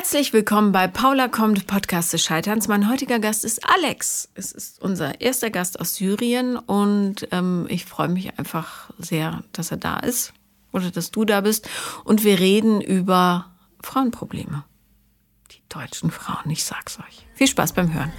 [0.00, 2.68] Herzlich willkommen bei Paula kommt, Podcast des Scheiterns.
[2.68, 4.30] Mein heutiger Gast ist Alex.
[4.34, 9.70] Es ist unser erster Gast aus Syrien und ähm, ich freue mich einfach sehr, dass
[9.70, 10.32] er da ist
[10.72, 11.68] oder dass du da bist.
[12.02, 13.50] Und wir reden über
[13.82, 14.64] Frauenprobleme.
[15.50, 17.26] Die deutschen Frauen, ich sag's euch.
[17.34, 18.10] Viel Spaß beim Hören.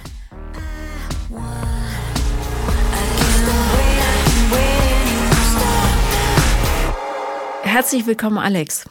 [7.64, 8.86] Herzlich willkommen, Alex.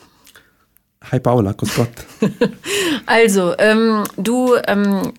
[1.09, 1.89] Hi Paula, grüß Gott.
[3.05, 5.13] also, ähm, du ähm,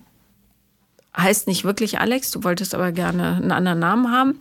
[1.15, 4.39] heißt nicht wirklich Alex, du wolltest aber gerne einen anderen Namen haben.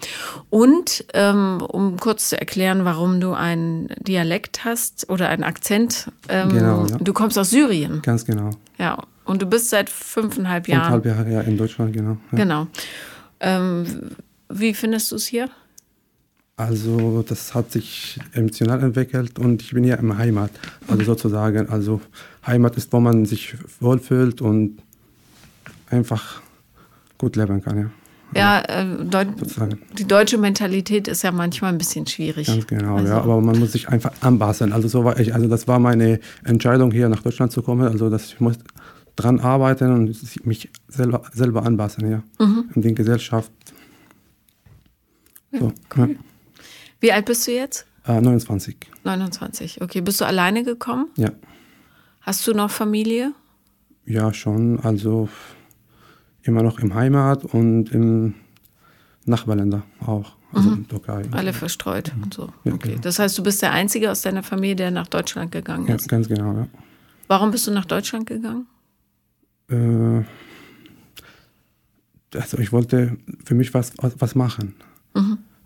[0.50, 6.48] Und ähm, um kurz zu erklären, warum du einen Dialekt hast oder einen Akzent, ähm,
[6.50, 6.96] genau, ja.
[6.98, 8.00] du kommst aus Syrien.
[8.02, 8.50] Ganz genau.
[8.78, 10.92] Ja, und du bist seit fünfeinhalb Jahren.
[10.92, 12.16] Fünfeinhalb Jahre ja, in Deutschland, genau.
[12.30, 12.38] Ja.
[12.38, 12.66] Genau.
[13.40, 14.12] Ähm,
[14.48, 15.48] wie findest du es hier?
[16.56, 20.50] Also das hat sich emotional entwickelt und ich bin ja im Heimat,
[20.86, 21.68] also sozusagen.
[21.70, 22.00] Also
[22.46, 24.78] Heimat ist, wo man sich wohlfühlt und
[25.88, 26.42] einfach
[27.18, 27.90] gut leben kann, ja.
[28.34, 29.26] Ja, äh,
[29.98, 32.46] die deutsche Mentalität ist ja manchmal ein bisschen schwierig.
[32.46, 33.08] Ganz genau, also.
[33.08, 34.72] ja, aber man muss sich einfach anpassen.
[34.72, 38.08] Also so war ich, also das war meine Entscheidung hier nach Deutschland zu kommen, also
[38.08, 38.56] dass ich muss
[39.16, 42.70] dran arbeiten und mich selber, selber anpassen, ja, mhm.
[42.74, 43.52] in die Gesellschaft.
[45.52, 46.08] So, ja, cool.
[46.08, 46.31] ja.
[47.02, 47.84] Wie alt bist du jetzt?
[48.06, 48.76] Äh, 29.
[49.02, 50.00] 29, okay.
[50.00, 51.08] Bist du alleine gekommen?
[51.16, 51.30] Ja.
[52.20, 53.34] Hast du noch Familie?
[54.06, 54.78] Ja, schon.
[54.78, 55.28] Also
[56.42, 58.34] immer noch im Heimat und im
[59.24, 60.36] Nachbarländer auch.
[60.52, 60.76] Also mhm.
[60.76, 61.22] in Türkei.
[61.32, 62.22] Alle verstreut mhm.
[62.22, 62.52] und so.
[62.62, 62.90] Ja, okay.
[62.90, 63.00] Genau.
[63.02, 66.02] Das heißt, du bist der Einzige aus deiner Familie, der nach Deutschland gegangen ist?
[66.02, 66.68] Ja, ganz genau, ja.
[67.26, 68.68] Warum bist du nach Deutschland gegangen?
[69.68, 70.22] Äh,
[72.38, 74.76] also ich wollte für mich was, was, was machen.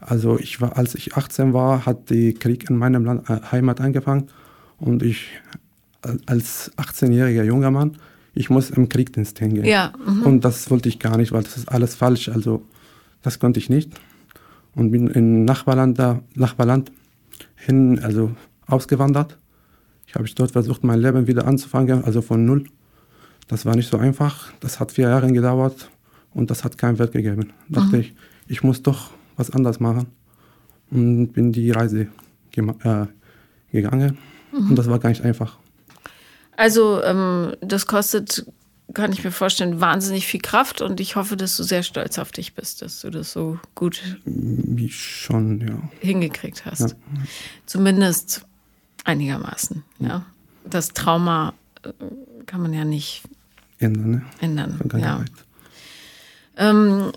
[0.07, 3.81] Also ich war, als ich 18 war, hat der Krieg in meinem Land, äh, Heimat
[3.81, 4.29] angefangen
[4.79, 5.29] und ich
[6.27, 7.98] als 18-jähriger junger Mann,
[8.35, 9.65] ich muss im Kriegdienst hingehen.
[9.65, 10.23] Ja, mhm.
[10.23, 12.29] Und das wollte ich gar nicht, weil das ist alles falsch.
[12.29, 12.65] Also
[13.23, 13.91] das konnte ich nicht.
[14.75, 16.92] Und bin in Nachbarland, da, Nachbarland
[17.57, 18.30] hin, also
[18.67, 19.39] ausgewandert.
[20.07, 22.64] Ich habe dort versucht, mein Leben wieder anzufangen, also von null.
[23.48, 24.53] Das war nicht so einfach.
[24.61, 25.91] Das hat vier Jahre gedauert
[26.35, 27.53] und das hat keinen Wert gegeben.
[27.69, 28.03] Da dachte mhm.
[28.03, 28.14] ich,
[28.48, 30.07] ich muss doch was anders machen.
[30.91, 32.08] Und bin die Reise
[32.55, 33.07] äh,
[33.73, 34.19] gegangen.
[34.52, 34.70] Mhm.
[34.70, 35.58] Und das war gar nicht einfach.
[36.57, 38.47] Also ähm, das kostet,
[38.95, 42.33] kann ich mir vorstellen, wahnsinnig viel Kraft und ich hoffe, dass du sehr stolz auf
[42.33, 44.01] dich bist, dass du das so gut
[44.89, 45.79] schon, ja.
[46.01, 46.80] hingekriegt hast.
[46.80, 46.97] Ja.
[47.67, 48.47] Zumindest
[49.05, 49.83] einigermaßen.
[49.98, 50.24] Ja.
[50.64, 51.91] Das Trauma äh,
[52.47, 53.23] kann man ja nicht
[53.79, 54.11] ändern.
[54.11, 54.23] Ne?
[54.41, 55.24] ändern ja.
[56.57, 57.13] Ähm,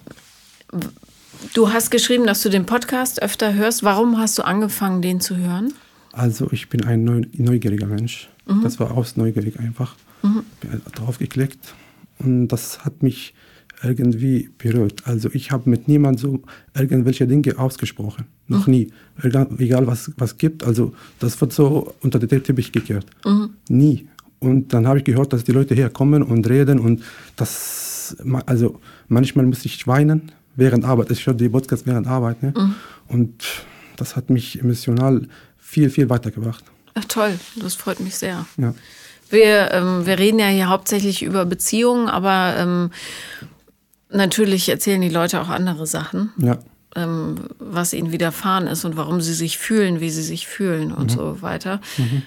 [1.54, 3.84] Du hast geschrieben, dass du den Podcast öfter hörst.
[3.84, 5.74] Warum hast du angefangen, den zu hören?
[6.12, 7.04] Also ich bin ein
[7.38, 8.30] neugieriger Mensch.
[8.46, 8.62] Mhm.
[8.64, 9.96] Das war aus neugierig einfach.
[10.22, 10.44] Mhm.
[10.60, 11.74] Bin drauf geklickt
[12.20, 13.34] und das hat mich
[13.82, 15.04] irgendwie berührt.
[15.06, 16.44] Also ich habe mit niemandem so
[16.78, 18.26] irgendwelche Dinge ausgesprochen.
[18.48, 18.74] Noch mhm.
[18.74, 18.94] nie.
[19.24, 20.64] Egal was was gibt.
[20.64, 23.06] Also das wird so unter den Teppich gekehrt.
[23.26, 23.52] Mhm.
[23.70, 24.08] Nie.
[24.40, 27.04] Und dann habe ich gehört, dass die Leute herkommen und reden und
[27.36, 28.80] das, also
[29.10, 31.12] manchmal muss ich weinen, während Arbeit.
[31.12, 32.44] Ich höre die Podcasts während Arbeit.
[32.44, 32.54] Ne?
[32.56, 32.76] Mhm.
[33.08, 33.44] Und
[33.98, 35.28] das hat mich emotional
[35.58, 36.64] viel, viel weitergebracht.
[36.96, 38.46] Ach toll, das freut mich sehr.
[38.58, 38.74] Ja.
[39.30, 42.92] Wir, ähm, wir reden ja hier hauptsächlich über Beziehungen, aber ähm,
[44.10, 46.32] natürlich erzählen die Leute auch andere Sachen.
[46.38, 46.58] Ja.
[46.96, 51.12] Ähm, was ihnen widerfahren ist und warum sie sich fühlen, wie sie sich fühlen und
[51.12, 51.16] mhm.
[51.16, 51.80] so weiter.
[51.98, 52.24] Mhm.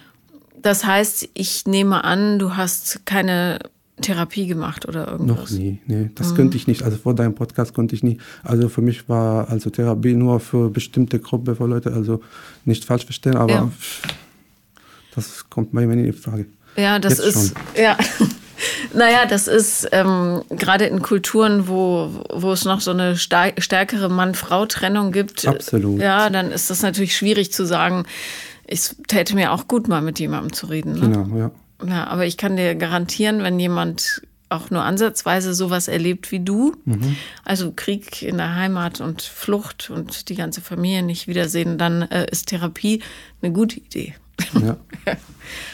[0.62, 3.58] Das heißt, ich nehme an, du hast keine
[4.02, 5.50] Therapie gemacht oder irgendwas?
[5.52, 6.36] Noch nie, nee, das mhm.
[6.36, 6.82] könnte ich nicht.
[6.82, 8.18] Also vor deinem Podcast konnte ich nie.
[8.42, 12.20] Also für mich war also Therapie nur für bestimmte Gruppe von Leuten, also
[12.64, 13.70] nicht falsch verstehen, aber ja.
[15.14, 16.46] das kommt bei mir in die Frage.
[16.76, 17.82] Ja, das Jetzt ist, schon.
[17.82, 17.96] ja.
[18.94, 25.12] Naja, das ist ähm, gerade in Kulturen, wo, wo es noch so eine stärkere Mann-Frau-Trennung
[25.12, 25.46] gibt.
[25.48, 26.00] Absolut.
[26.00, 28.04] Ja, dann ist das natürlich schwierig zu sagen,
[28.66, 30.92] ich täte mir auch gut, mal mit jemandem zu reden.
[30.92, 31.00] Ne?
[31.00, 31.50] Genau, ja.
[31.86, 34.22] Ja, aber ich kann dir garantieren, wenn jemand
[34.52, 37.16] auch nur ansatzweise sowas erlebt wie du, mhm.
[37.44, 42.26] also Krieg in der Heimat und Flucht und die ganze Familie nicht wiedersehen, dann äh,
[42.30, 43.02] ist Therapie
[43.40, 44.14] eine gute Idee.
[44.60, 44.76] Ja.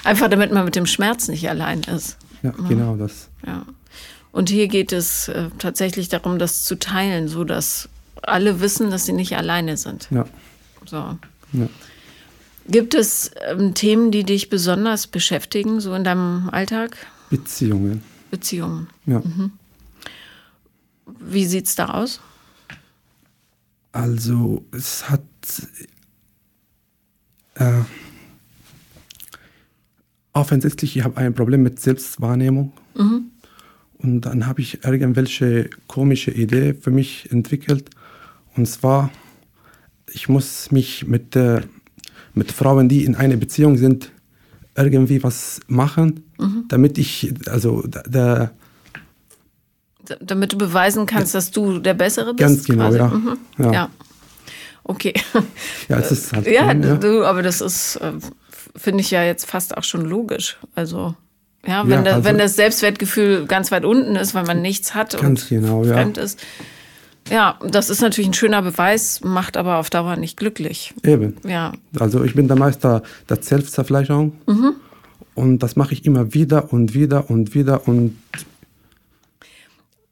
[0.04, 2.16] Einfach damit man mit dem Schmerz nicht allein ist.
[2.42, 2.68] Ja, ja.
[2.68, 3.28] genau das.
[3.44, 3.66] Ja.
[4.30, 7.88] Und hier geht es äh, tatsächlich darum, das zu teilen, so dass
[8.22, 10.08] alle wissen, dass sie nicht alleine sind.
[10.10, 10.26] Ja.
[10.86, 11.18] So.
[11.52, 11.68] Ja.
[12.68, 16.96] Gibt es ähm, Themen, die dich besonders beschäftigen, so in deinem Alltag?
[17.30, 18.02] Beziehungen.
[18.30, 18.88] Beziehungen.
[19.06, 19.20] Ja.
[19.20, 19.52] Mhm.
[21.20, 22.20] Wie sieht es da aus?
[23.92, 25.22] Also, es hat.
[27.54, 27.80] Äh,
[30.32, 32.72] offensichtlich, ich habe ein Problem mit Selbstwahrnehmung.
[33.98, 37.90] Und dann habe ich irgendwelche komische Idee für mich entwickelt.
[38.56, 39.10] Und zwar,
[40.12, 41.62] ich muss mich mit, äh,
[42.34, 44.10] mit Frauen, die in einer Beziehung sind,
[44.76, 46.22] irgendwie was machen,
[46.68, 48.52] damit ich, also der,
[50.08, 52.38] D- Damit du beweisen kannst, dass du der Bessere bist.
[52.38, 53.08] Ganz genau, ja.
[53.08, 53.38] Mhm.
[53.58, 53.72] Ja.
[53.72, 53.90] ja.
[54.84, 55.12] Okay.
[55.88, 56.94] ja, es ist halt, Ja, ja.
[56.96, 58.12] du, aber das ist, äh,
[58.76, 60.56] finde ich ja jetzt fast auch schon logisch.
[60.74, 61.14] Also,
[61.66, 64.94] ja, wenn, Ja, da, also- wenn das Selbstwertgefühl ganz weit unten ist, weil man nichts
[64.94, 66.38] hat und genau, fremd ist.
[67.30, 70.94] Ja, das ist natürlich ein schöner Beweis, macht aber auf Dauer nicht glücklich.
[71.02, 71.36] Eben.
[71.44, 74.32] Ja, Also ich bin der Meister der Selbstzerfleischung.
[74.46, 74.74] Mhm.
[75.34, 78.16] Und das mache ich immer wieder und wieder und wieder und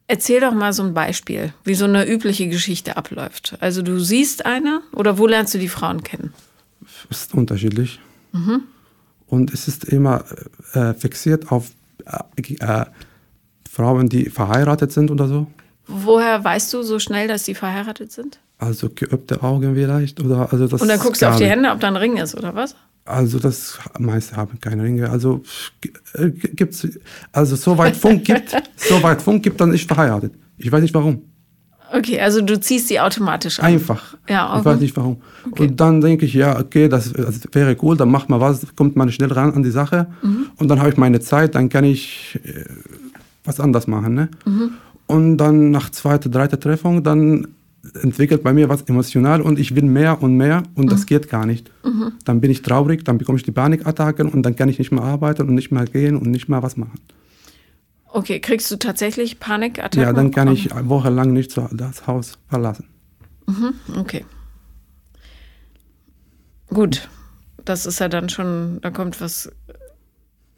[0.08, 3.56] Erzähl doch mal so ein Beispiel, wie so eine übliche Geschichte abläuft.
[3.58, 6.32] Also du siehst eine oder wo lernst du die Frauen kennen?
[7.10, 8.00] es ist unterschiedlich.
[8.32, 8.62] Mhm.
[9.26, 10.24] Und es ist immer
[10.72, 11.72] äh, fixiert auf
[12.04, 12.84] äh, äh,
[13.68, 15.48] Frauen, die verheiratet sind oder so.
[15.86, 18.38] Woher weißt du so schnell, dass sie verheiratet sind?
[18.58, 20.20] Also geöppte Augen vielleicht.
[20.20, 21.46] Oder, also das Und dann guckst du auf die.
[21.46, 22.74] Hände, ob da ein Ring ist oder was?
[23.04, 25.08] Also das meiste haben keine Ringe.
[25.08, 25.42] Also
[26.14, 26.86] äh, gibt's
[27.32, 30.32] also soweit Funk gibt, soweit Funk gibt, dann ist verheiratet.
[30.58, 31.22] Ich weiß nicht warum.
[31.92, 33.66] Okay, also du ziehst sie automatisch an.
[33.66, 34.16] Einfach.
[34.28, 34.64] Ja, Ich okay.
[34.64, 35.22] weiß nicht warum.
[35.50, 38.96] Und dann denke ich, ja, okay, das, das wäre cool, dann macht man was, kommt
[38.96, 40.08] man schnell ran an die Sache.
[40.22, 40.46] Mhm.
[40.56, 42.64] Und dann habe ich meine Zeit, dann kann ich äh,
[43.44, 44.14] was anders machen.
[44.14, 44.28] Ne?
[44.44, 44.70] Mhm.
[45.06, 47.48] Und dann nach zweiter, dritter Treffung, dann
[48.02, 50.88] entwickelt bei mir was emotional und ich will mehr und mehr und Mhm.
[50.88, 51.70] das geht gar nicht.
[52.24, 55.04] Dann bin ich traurig, dann bekomme ich die Panikattacken und dann kann ich nicht mehr
[55.04, 56.98] arbeiten und nicht mehr gehen und nicht mehr was machen.
[58.06, 60.00] Okay, kriegst du tatsächlich Panikattacken?
[60.02, 62.88] Ja, dann kann ich wochenlang nicht das Haus verlassen.
[63.96, 64.24] Okay.
[66.68, 67.08] Gut,
[67.64, 69.52] das ist ja dann schon, da kommt was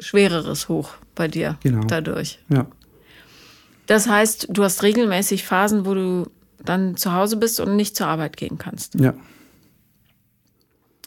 [0.00, 1.84] Schwereres hoch bei dir Genau.
[1.86, 2.38] dadurch.
[2.48, 2.66] Ja.
[3.88, 6.30] Das heißt, du hast regelmäßig Phasen, wo du
[6.64, 8.94] dann zu Hause bist und nicht zur Arbeit gehen kannst.
[8.94, 9.14] Ja.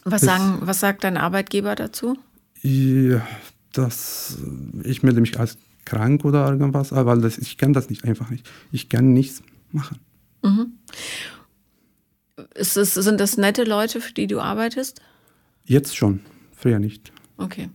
[0.04, 2.18] Was, Das- sagen, was sagt dein Arbeitgeber dazu?
[2.60, 3.26] Ja,
[3.72, 4.36] das,
[4.84, 8.48] ich melde mich als krank oder irgendwas, aber das, ich kann das nicht einfach nicht.
[8.72, 9.98] Ich kann nichts machen.
[12.54, 15.00] Ist es, sind das nette Leute, für die du arbeitest?
[15.64, 16.20] Jetzt schon,
[16.56, 17.12] früher nicht.
[17.36, 17.68] Okay.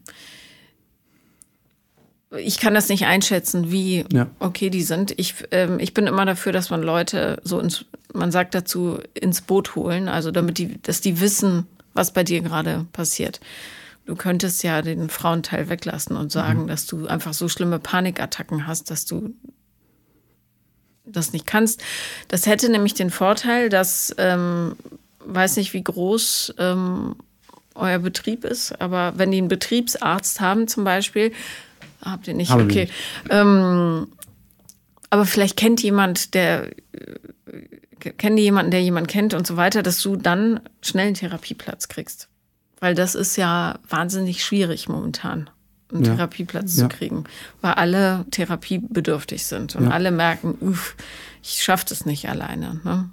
[2.35, 4.27] Ich kann das nicht einschätzen, wie Ja.
[4.39, 5.17] okay die sind.
[5.17, 9.41] Ich, ähm, ich bin immer dafür, dass man Leute so ins, man sagt dazu, ins
[9.41, 13.39] Boot holen, also damit die, dass die wissen, was bei dir gerade passiert.
[14.05, 18.89] Du könntest ja den Frauenteil weglassen und sagen, dass du einfach so schlimme Panikattacken hast,
[18.89, 19.33] dass du
[21.05, 21.81] das nicht kannst.
[22.27, 24.75] Das hätte nämlich den Vorteil, dass, ähm,
[25.19, 27.15] weiß nicht, wie groß ähm,
[27.75, 31.31] euer Betrieb ist, aber wenn die einen Betriebsarzt haben zum Beispiel,
[32.11, 32.81] habt ihr nicht, Haben okay.
[32.81, 32.93] nicht.
[33.29, 34.07] Ähm,
[35.09, 40.01] aber vielleicht kennt jemand, der äh, kennt jemanden, der jemanden kennt und so weiter, dass
[40.01, 42.27] du dann schnell einen Therapieplatz kriegst.
[42.79, 45.49] Weil das ist ja wahnsinnig schwierig momentan,
[45.91, 46.13] einen Ja.
[46.13, 46.83] Therapieplatz Ja.
[46.89, 47.23] zu kriegen,
[47.61, 49.91] weil alle therapiebedürftig sind und Ja.
[49.91, 50.95] alle merken, uff,
[51.41, 52.79] ich schaffe das nicht alleine.
[52.83, 53.09] Ne?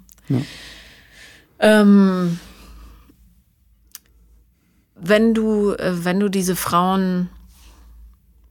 [1.59, 2.39] Ähm,
[4.95, 7.29] wenn du, äh, wenn du diese Frauen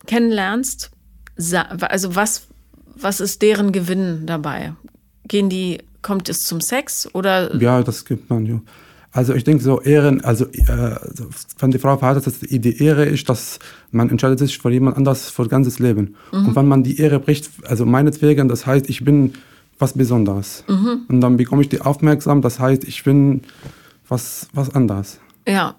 [0.06, 0.90] kennenlernst,
[1.36, 2.46] also was,
[2.96, 4.74] was ist deren Gewinn dabei?
[5.26, 8.60] Gehen die, kommt es zum Sex oder Ja, das gibt man ja.
[9.10, 10.96] Also ich denke so Ehren, also äh,
[11.60, 13.60] wenn die Frau verheiratet ist, die Ehre ist, dass
[13.92, 16.16] man entscheidet sich für jemand anders für das ganze Leben.
[16.32, 19.34] Und wenn man die Ehre bricht, also meinetwegen, das heißt, ich bin
[19.78, 20.64] was Besonderes.
[20.66, 23.42] Und dann bekomme ich die Aufmerksamkeit, das heißt, ich bin
[24.08, 25.20] was, was anderes.
[25.46, 25.76] ja,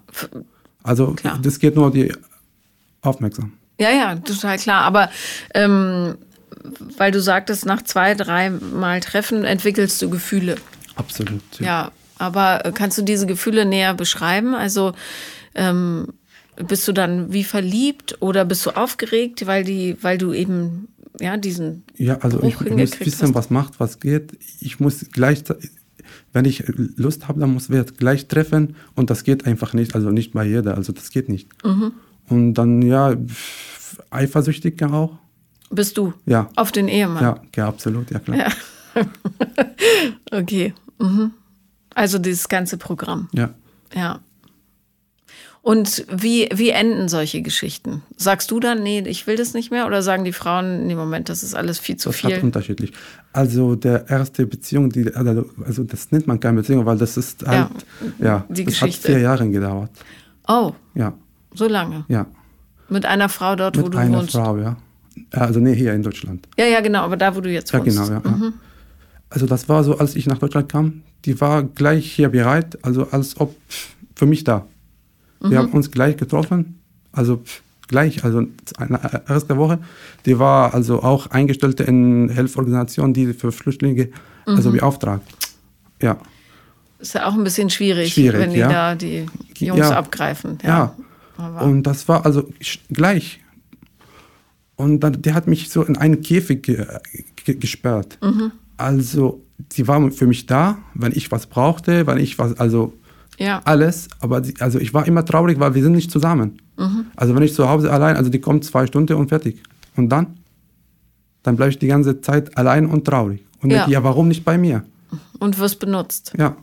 [0.82, 1.38] Also Klar.
[1.42, 2.12] das geht nur die
[3.02, 3.52] Aufmerksamkeit.
[3.78, 4.82] Ja, ja, total klar.
[4.82, 5.10] Aber
[5.54, 6.16] ähm,
[6.96, 10.56] weil du sagtest, nach zwei, drei Mal Treffen entwickelst du Gefühle.
[10.96, 11.42] Absolut.
[11.60, 14.54] Ja, aber äh, kannst du diese Gefühle näher beschreiben?
[14.54, 14.94] Also
[15.54, 16.08] ähm,
[16.56, 20.88] bist du dann wie verliebt oder bist du aufgeregt, weil die, weil du eben
[21.20, 23.34] ja diesen Ja, also ich Bruch muss hingekriegt wissen, hast?
[23.34, 24.38] was macht, was geht.
[24.60, 25.44] Ich muss gleich,
[26.32, 26.64] wenn ich
[26.96, 29.94] Lust habe, dann muss wir gleich treffen und das geht einfach nicht.
[29.94, 31.48] Also nicht bei jeder, also das geht nicht.
[31.64, 31.92] Mhm.
[32.28, 33.14] Und dann ja,
[34.10, 35.18] eifersüchtig auch.
[35.70, 37.22] bist du Ja, auf den Ehemann.
[37.22, 38.36] ja, ja, absolut, ja klar.
[38.38, 38.48] Ja.
[40.30, 40.72] Okay.
[40.98, 41.32] Mhm.
[41.94, 43.28] Also dieses ganze Programm.
[43.32, 43.50] Ja.
[43.94, 44.20] Ja.
[45.62, 48.02] Und wie, wie enden solche Geschichten?
[48.16, 49.86] Sagst du dann, nee, ich will das nicht mehr?
[49.86, 52.38] Oder sagen die Frauen, nee, Moment, das ist alles viel zu Das viel?
[52.40, 52.92] unterschiedlich.
[53.32, 57.44] Also der erste Beziehung, die, also also das nennt man keine Beziehung, weil das ist
[57.46, 57.68] halt,
[58.20, 59.08] ja, die das Geschichte.
[59.08, 59.90] hat vier Jahre gedauert.
[60.46, 61.14] Oh, Ja,
[61.56, 62.04] so lange.
[62.08, 62.26] ja.
[62.88, 64.32] Mit einer Frau dort, wo Mit du einer wohnst.
[64.32, 64.76] Frau, ja.
[65.32, 66.46] Also nee, hier in Deutschland.
[66.56, 67.96] Ja, ja, genau, aber da, wo du jetzt Ja, wohnst.
[67.98, 68.22] genau, ja.
[68.24, 68.52] ja.
[69.28, 73.08] Also das war so, als ich nach Deutschland kam, die war gleich hier bereit, also
[73.10, 73.56] als ob
[74.14, 74.66] für mich da.
[75.40, 76.78] Wir haben uns gleich getroffen,
[77.12, 77.42] also
[77.88, 78.44] gleich, also
[78.78, 79.78] eine erste Woche.
[80.24, 84.10] Die war also auch Eingestellte in Hilfsorganisationen, die für Flüchtlinge
[84.44, 85.24] also beauftragt.
[86.00, 86.18] Ja,
[87.00, 88.68] Ist ja auch ein bisschen schwierig, Schwierig, wenn die ja.
[88.68, 89.26] da die
[89.58, 89.96] Jungs Ja.
[89.98, 90.58] abgreifen.
[90.62, 90.94] ja.
[91.38, 92.48] Und das war also
[92.90, 93.40] gleich.
[94.76, 96.86] Und dann, der hat mich so in einen Käfig ge
[97.44, 98.18] ge gesperrt.
[98.76, 102.92] Also, die war für mich da, wenn ich was brauchte, wenn ich was, also
[103.38, 103.62] ja.
[103.64, 104.08] alles.
[104.20, 106.60] Aber sie, also ich war immer traurig, weil wir sind nicht zusammen.
[107.16, 109.62] Also wenn ich zu Hause allein, also die kommt zwei Stunden und fertig.
[109.96, 110.36] Und dann?
[111.42, 113.46] Dann bleibe ich die ganze Zeit allein und traurig.
[113.62, 113.78] Und Ja.
[113.78, 114.84] denke, ja, warum nicht bei mir?
[115.38, 116.34] Und wirst benutzt.
[116.36, 116.54] Ja,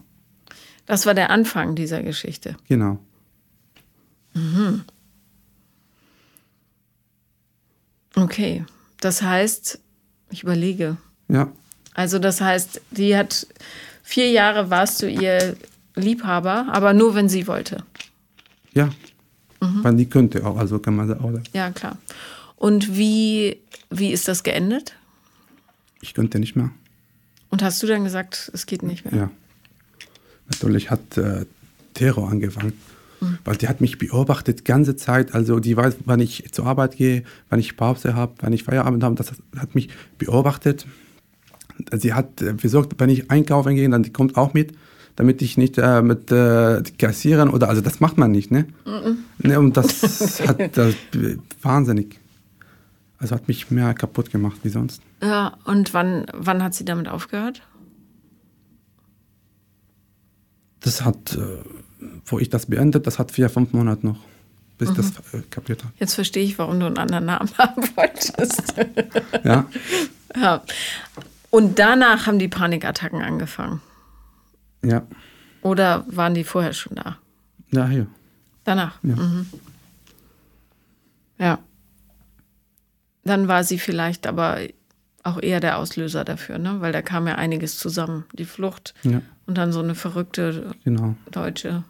[0.86, 2.56] Das war der Anfang dieser Geschichte.
[2.68, 3.00] genau.
[8.16, 8.66] Okay.
[9.00, 9.80] Das heißt,
[10.30, 10.98] ich überlege.
[11.30, 11.52] Ja,
[11.94, 13.48] Also das heißt, die hat
[14.04, 15.56] vier Jahre warst du ihr
[15.96, 17.84] Liebhaber, aber nur wenn sie wollte.
[18.74, 18.90] ja.
[19.66, 21.98] Weil die könnte auch, also kann man sagen, oder Ja, klar.
[22.58, 24.94] Und wie, wie ist das geendet?
[26.02, 26.70] ich könnte nicht mehr.
[27.50, 29.16] Und hast du dann gesagt, es geht nicht mehr?
[29.16, 29.32] Ja.
[30.50, 31.46] Natürlich hat äh,
[31.94, 32.74] Terror angefangen.
[33.44, 35.34] Weil die hat mich beobachtet die ganze Zeit.
[35.34, 39.04] Also die weiß, wann ich zur Arbeit gehe, wann ich Pause habe, wann ich Feierabend
[39.04, 39.16] habe.
[39.16, 40.86] Das hat, mich beobachtet.
[41.92, 44.74] Sie hat äh, versorgt, wenn ich einkaufen gehe, dann kommt auch mit,
[45.16, 48.68] damit ich nicht äh, mit äh, kassieren oder also das macht man nicht, ne?
[49.40, 50.94] ne und das hat das,
[51.62, 52.20] wahnsinnig.
[53.18, 55.02] Also hat mich mehr kaputt gemacht wie sonst.
[55.22, 57.62] Ja, und wann, wann hat sie damit aufgehört?
[60.82, 61.64] Das hat, äh,
[62.26, 64.18] wo ich das beendet, das hat vier, fünf Monate noch,
[64.78, 65.94] bis ich das äh, kapiert habe.
[66.00, 68.74] Jetzt verstehe ich, warum du einen anderen Namen haben wolltest.
[69.44, 69.66] Ja,
[70.36, 70.64] ja.
[71.50, 73.82] Und danach haben die Panikattacken angefangen.
[74.84, 75.04] ja,
[75.62, 77.18] Oder waren die vorher schon da?
[77.72, 78.08] ja, hier.
[78.64, 78.98] Danach.
[79.04, 79.16] Ja.
[79.16, 79.46] Mhm.
[81.38, 81.60] ja.
[83.26, 84.60] Dann war sie vielleicht aber
[85.24, 86.82] auch eher der Auslöser dafür, ne?
[86.82, 88.26] Weil da kam ja einiges zusammen.
[88.34, 91.16] Die Flucht Ja, und dann so eine verrückte genau.
[91.32, 91.84] Deutsche.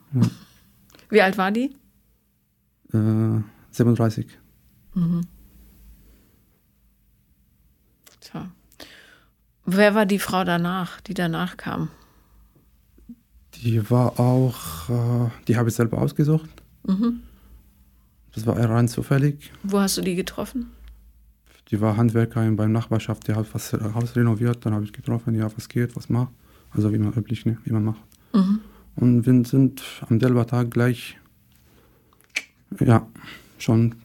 [1.09, 1.75] Wie alt war die?
[2.93, 3.41] Äh,
[3.71, 4.27] 37.
[8.19, 8.49] Tja.
[9.65, 11.89] Wer war die Frau danach, die danach kam?
[13.55, 16.49] Die war auch, äh, die habe ich selber ausgesucht.
[18.33, 19.51] Das war rein zufällig.
[19.63, 20.71] Wo hast du die getroffen?
[21.69, 24.65] Die war Handwerkerin beim Nachbarschaft, die hat was Haus renoviert.
[24.65, 26.33] Dann habe ich getroffen, ja, was geht, was macht.
[26.73, 28.01] Also wie man üblich, ne, wie man macht.
[28.95, 31.17] Und wir sind am selben Tag gleich,
[32.79, 33.07] ja,
[33.57, 33.95] schon,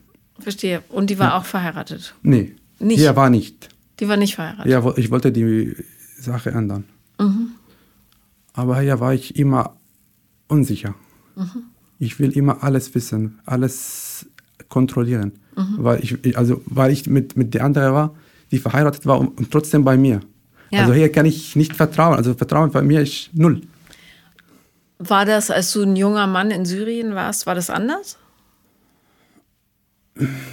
[0.41, 0.83] Verstehe.
[0.91, 2.15] Und die war auch verheiratet.
[2.23, 2.99] nee, Nicht?
[3.01, 3.69] hier war nicht.
[3.99, 4.71] Die war nicht verheiratet.
[4.71, 5.75] Ja, ich wollte die
[6.17, 6.85] Sache ändern.
[8.53, 9.77] Aber hier war ich immer
[10.49, 10.95] unsicher.
[11.99, 14.27] Ich will immer alles wissen, alles
[14.69, 15.33] kontrollieren.
[15.57, 18.15] Weil ich, ich- also, weil ich mit, mit der anderen war,
[18.53, 20.21] die verheiratet war und, und trotzdem bei mir.
[20.71, 20.81] Ja.
[20.83, 22.17] Also hier kann ich nicht vertrauen.
[22.17, 23.63] Also Vertrauen bei mir ist null.
[24.99, 28.19] War das, als du ein junger Mann in Syrien warst, war das anders?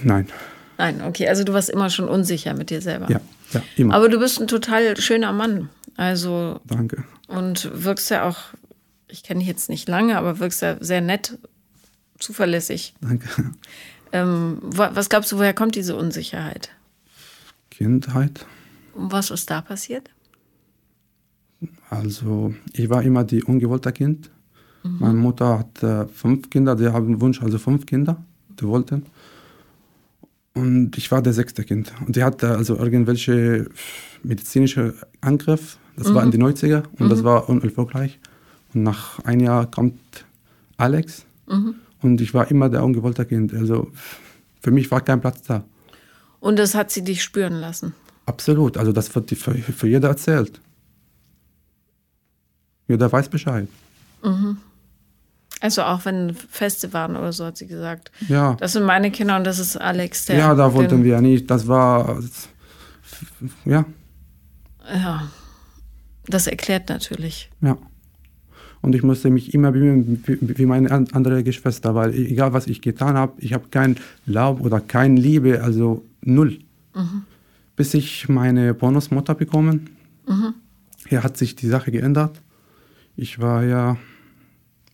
[0.04, 0.28] Nein.
[0.78, 1.28] Nein, okay.
[1.28, 3.10] Also du warst immer schon unsicher mit dir selber.
[3.10, 3.20] Ja,
[3.52, 3.94] ja, immer.
[3.94, 5.68] Aber du bist ein total schöner Mann.
[5.96, 7.04] Also, Danke.
[7.26, 8.36] und wirkst ja auch,
[9.08, 11.38] ich kenne dich jetzt nicht lange, aber wirkst ja sehr nett,
[12.18, 12.94] zuverlässig.
[13.00, 13.28] Danke.
[14.12, 16.70] Ähm, wa- was glaubst du, woher kommt diese Unsicherheit?
[17.70, 18.46] Kindheit.
[18.96, 20.10] Was ist da passiert?
[21.90, 24.30] Also ich war immer die ungewollte Kind.
[24.82, 28.24] Meine Mutter hatte fünf Kinder, die haben einen Wunsch, also fünf Kinder,
[28.60, 29.06] die wollten.
[30.54, 31.92] Und ich war der sechste Kind.
[32.06, 33.68] Und die hatte also irgendwelche
[34.22, 35.78] medizinische Angriff.
[35.96, 38.18] Das war in den 90er und das war unerfolgreich.
[38.74, 39.98] Und nach einem Jahr kommt
[40.76, 41.26] Alex
[42.02, 43.54] und ich war immer der ungewollte Kind.
[43.54, 43.90] Also
[44.60, 45.64] für mich war kein Platz da.
[46.38, 47.94] Und das hat sie dich spüren lassen.
[48.26, 48.76] Absolut.
[48.76, 50.60] Also das wird für, für jeder erzählt.
[52.88, 53.68] Jeder weiß Bescheid.
[55.60, 58.10] Also auch wenn Feste waren oder so, hat sie gesagt.
[58.28, 58.54] Ja.
[58.54, 60.26] Das sind meine Kinder und das ist Alex.
[60.26, 61.50] Der, ja, da wollten wir ja nicht.
[61.50, 62.20] Das war,
[63.64, 63.84] ja,
[64.92, 65.28] Ja,
[66.26, 67.50] das erklärt natürlich.
[67.60, 67.76] ja.
[68.82, 72.80] Und ich musste mich immer bemühen, wie meine an- andere Geschwister, weil egal was ich
[72.82, 76.58] getan habe, ich habe kein Laub oder keine Liebe, also null.
[77.76, 79.90] Bis ich meine Bonusmutter bekommen.
[81.08, 82.40] Hier hat sich die Sache geändert.
[83.16, 83.96] Ich war ja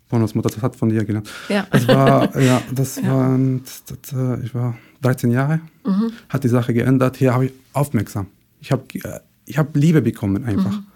[0.09, 1.29] Bonusmutter, das hat von dir gelernt.
[1.49, 1.67] Ja.
[1.71, 3.09] Das war, ja, das ja.
[3.09, 6.13] war, das, das, äh, ich war 13 Jahre, mhm.
[6.29, 7.17] hat die Sache geändert.
[7.17, 8.27] Hier habe ich aufmerksam.
[8.61, 10.73] Ich habe äh, ich hab Liebe bekommen einfach.
[10.73, 10.87] Mhm.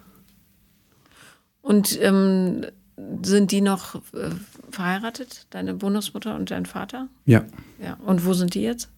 [1.62, 2.66] Und ähm,
[3.22, 4.30] sind die noch äh,
[4.70, 7.08] verheiratet, deine Bonusmutter und dein Vater?
[7.24, 7.44] Ja.
[7.82, 7.94] Ja.
[8.04, 8.88] Und wo sind die jetzt?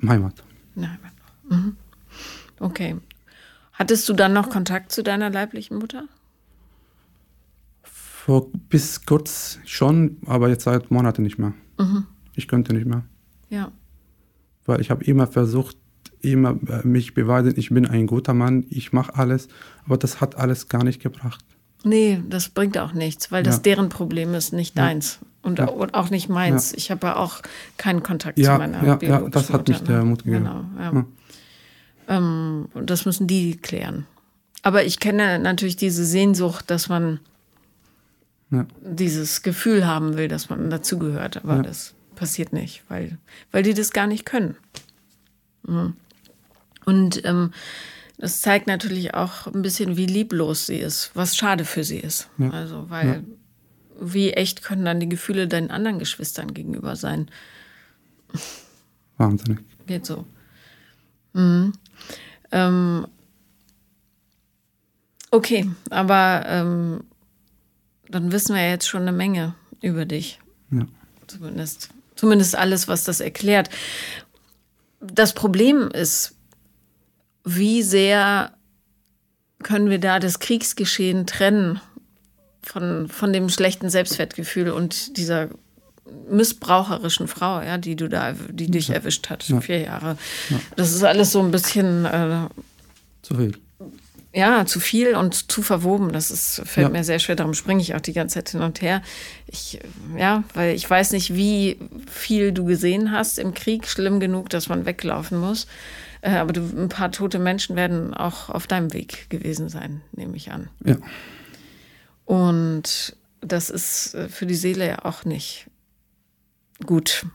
[0.00, 0.42] Im Heimat.
[0.74, 1.12] In Heimat.
[1.48, 1.76] Mhm.
[2.60, 2.96] Okay.
[3.72, 6.04] Hattest du dann noch Kontakt zu deiner leiblichen Mutter?
[7.82, 11.54] Vor, bis kurz schon, aber jetzt seit Monaten nicht mehr.
[11.78, 12.06] Mhm.
[12.34, 13.02] Ich könnte nicht mehr.
[13.48, 13.72] Ja.
[14.66, 15.76] Weil ich habe immer versucht,
[16.20, 19.48] immer äh, mich beweisen, ich bin ein guter Mann, ich mache alles,
[19.86, 21.44] aber das hat alles gar nicht gebracht.
[21.82, 23.62] Nee, das bringt auch nichts, weil das ja.
[23.62, 24.84] deren Problem ist, nicht ja.
[24.84, 25.18] deins.
[25.42, 25.68] Und, ja.
[25.68, 26.74] auch nicht meins.
[26.74, 27.40] Ich habe ja auch
[27.78, 30.44] keinen Kontakt zu meiner Ja, ja das hat mich der Mut gegeben.
[30.44, 31.06] Genau, ja.
[32.10, 34.06] Ähm, und das müssen die klären.
[34.62, 37.20] Aber ich kenne natürlich diese Sehnsucht, dass man
[38.50, 38.66] ja.
[38.82, 41.38] dieses Gefühl haben will, dass man dazugehört.
[41.38, 41.62] Aber ja.
[41.62, 43.16] das passiert nicht, weil,
[43.52, 44.56] weil die das gar nicht können.
[45.62, 45.94] Mhm.
[46.84, 47.52] Und ähm,
[48.18, 52.28] das zeigt natürlich auch ein bisschen, wie lieblos sie ist, was schade für sie ist.
[52.36, 52.50] Ja.
[52.50, 53.24] Also, weil
[54.00, 57.30] wie echt können dann die Gefühle deinen anderen Geschwistern gegenüber sein?
[59.16, 59.60] Wahnsinnig.
[59.86, 60.26] Geht so.
[61.34, 61.72] Mhm.
[62.52, 63.06] Ähm,
[65.30, 67.04] okay, aber ähm,
[68.08, 70.40] dann wissen wir jetzt schon eine Menge über dich.
[70.70, 70.86] Ja.
[71.26, 73.70] Zumindest, zumindest alles, was das erklärt.
[75.00, 76.34] Das Problem ist,
[77.44, 78.52] wie sehr
[79.62, 81.80] können wir da das Kriegsgeschehen trennen
[82.62, 85.48] von, von dem schlechten Selbstwertgefühl und dieser
[86.30, 88.96] missbraucherischen Frau, ja, die du da, die dich ja.
[88.96, 89.60] erwischt hat, ja.
[89.60, 90.16] vier Jahre.
[90.48, 90.60] Ja.
[90.76, 92.46] Das ist alles so ein bisschen äh,
[93.22, 93.58] zu viel
[94.32, 96.12] ja, zu viel und zu verwoben.
[96.12, 97.34] Das ist, fällt mir sehr schwer.
[97.34, 99.02] Darum springe ich auch die ganze Zeit hin und her.
[99.46, 99.80] Ich,
[100.16, 103.88] ja, weil ich weiß nicht, wie viel du gesehen hast im Krieg.
[103.88, 105.66] Schlimm genug, dass man weglaufen muss.
[106.20, 110.36] Äh, aber du, ein paar tote Menschen werden auch auf deinem Weg gewesen sein, nehme
[110.36, 110.68] ich an.
[110.84, 110.96] Ja.
[112.24, 115.66] Und das ist äh, für die Seele ja auch nicht
[116.86, 117.26] gut.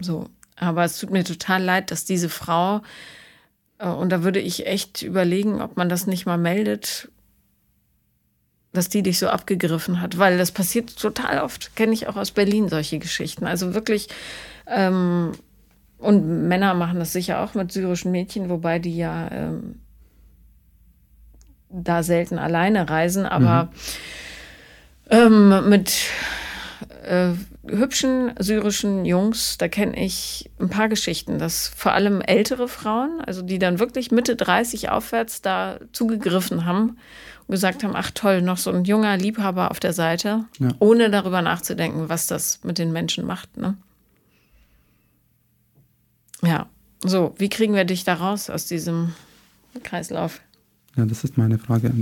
[0.00, 0.28] So.
[0.56, 2.82] Aber es tut mir total leid, dass diese Frau
[3.80, 7.08] äh, und da würde ich echt überlegen, ob man das nicht mal meldet,
[8.72, 11.74] dass die dich so abgegriffen hat, weil das passiert total oft.
[11.74, 13.46] Kenne ich auch aus Berlin solche Geschichten.
[13.46, 14.08] Also wirklich,
[14.66, 15.32] ähm,
[15.98, 19.80] und Männer machen das sicher auch mit syrischen Mädchen, wobei die ja ähm,
[21.68, 23.64] da selten alleine reisen, aber
[25.10, 25.50] mhm.
[25.50, 25.92] ähm, mit
[27.04, 27.32] äh,
[27.66, 33.42] hübschen syrischen Jungs, da kenne ich ein paar Geschichten, dass vor allem ältere Frauen, also
[33.42, 36.96] die dann wirklich Mitte 30 aufwärts da zugegriffen haben
[37.46, 40.68] und gesagt haben, ach toll, noch so ein junger Liebhaber auf der Seite, ja.
[40.78, 43.56] ohne darüber nachzudenken, was das mit den Menschen macht.
[43.56, 43.76] Ne?
[46.42, 46.68] Ja,
[47.02, 49.14] so, wie kriegen wir dich da raus aus diesem
[49.82, 50.40] Kreislauf?
[50.96, 51.96] Ja, das ist meine Frage an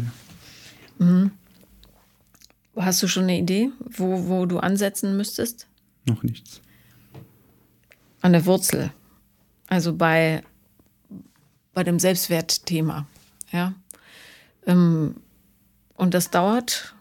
[0.98, 1.04] dir.
[1.04, 1.30] Mhm.
[2.78, 5.66] Hast du schon eine Idee, wo, wo du ansetzen müsstest?
[6.06, 6.60] Noch nichts.
[8.20, 8.90] An der Wurzel.
[9.66, 10.42] Also bei,
[11.74, 13.06] bei dem Selbstwertthema.
[13.52, 13.74] Ja.
[14.66, 15.16] Ähm,
[15.94, 16.94] und das dauert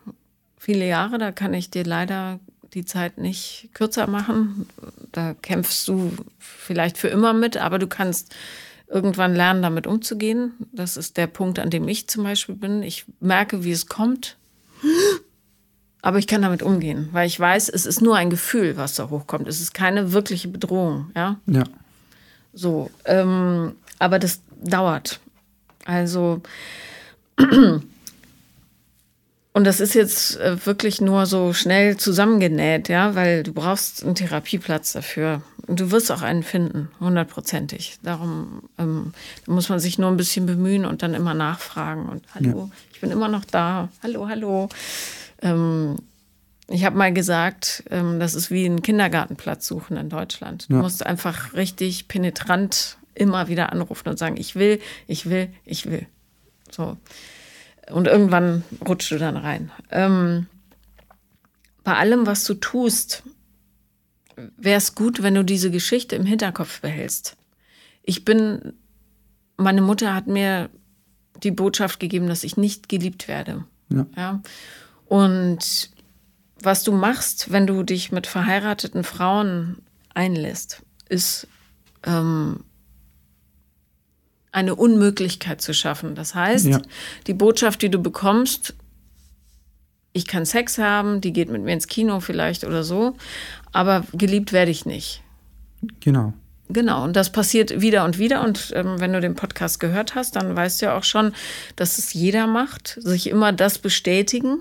[0.57, 2.39] viele Jahre, da kann ich dir leider
[2.73, 4.67] die Zeit nicht kürzer machen.
[5.11, 8.35] Da kämpfst du vielleicht für immer mit, aber du kannst
[8.87, 10.53] irgendwann lernen, damit umzugehen.
[10.71, 12.83] Das ist der Punkt, an dem ich zum Beispiel bin.
[12.83, 14.37] Ich merke, wie es kommt.
[16.07, 19.09] Aber ich kann damit umgehen, weil ich weiß, es ist nur ein Gefühl, was da
[19.09, 19.45] hochkommt.
[19.45, 21.35] Es ist keine wirkliche Bedrohung, ja.
[21.47, 21.65] Ja.
[22.53, 25.19] So, ähm, aber das dauert.
[25.83, 26.41] Also,
[27.37, 27.83] und
[29.53, 34.93] das ist jetzt äh, wirklich nur so schnell zusammengenäht, ja, weil du brauchst einen Therapieplatz
[34.93, 35.41] dafür.
[35.67, 37.97] Und du wirst auch einen finden, hundertprozentig.
[38.01, 39.11] Darum ähm,
[39.45, 42.07] da muss man sich nur ein bisschen bemühen und dann immer nachfragen.
[42.07, 42.77] Und hallo, ja.
[42.93, 43.89] ich bin immer noch da.
[44.01, 44.69] Hallo, hallo.
[45.41, 45.97] Ähm,
[46.69, 50.69] ich habe mal gesagt, ähm, das ist wie ein Kindergartenplatz suchen in Deutschland.
[50.69, 50.81] Du ja.
[50.81, 56.05] musst einfach richtig penetrant immer wieder anrufen und sagen, ich will, ich will, ich will.
[56.69, 56.97] So.
[57.89, 59.71] Und irgendwann rutschst du dann rein.
[59.91, 60.47] Ähm,
[61.83, 63.23] bei allem, was du tust,
[64.57, 67.37] wäre es gut, wenn du diese Geschichte im Hinterkopf behältst.
[68.03, 68.73] Ich bin,
[69.55, 70.69] meine Mutter hat mir
[71.43, 73.63] die Botschaft gegeben, dass ich nicht geliebt werde.
[73.89, 74.05] Ja.
[74.15, 74.41] ja?
[75.07, 75.89] Und
[76.61, 79.77] was du machst, wenn du dich mit verheirateten Frauen
[80.13, 81.47] einlässt, ist
[82.03, 82.63] ähm,
[84.51, 86.15] eine Unmöglichkeit zu schaffen.
[86.15, 86.81] Das heißt, ja.
[87.27, 88.73] die Botschaft, die du bekommst,
[90.13, 93.15] ich kann Sex haben, die geht mit mir ins Kino vielleicht oder so,
[93.71, 95.21] aber geliebt werde ich nicht.
[95.99, 96.33] Genau.
[96.69, 98.43] Genau, und das passiert wieder und wieder.
[98.43, 101.33] Und ähm, wenn du den Podcast gehört hast, dann weißt du ja auch schon,
[101.75, 104.59] dass es jeder macht, sich immer das bestätigen.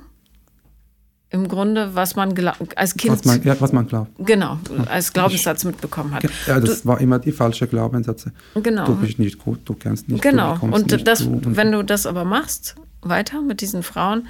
[1.30, 2.34] Im Grunde, was man
[2.76, 3.12] als Kind.
[3.12, 4.12] Was man, ja, was man glaubt.
[4.18, 4.58] Genau,
[4.88, 6.22] als Glaubenssatz mitbekommen hat.
[6.46, 8.32] Ja, das du, war immer die falsche Glaubenssätze.
[8.54, 8.86] Genau.
[8.86, 10.22] Du bist nicht gut, du kennst nicht.
[10.22, 10.56] Genau.
[10.58, 14.28] Du und nicht das, und wenn du das aber machst, weiter mit diesen Frauen,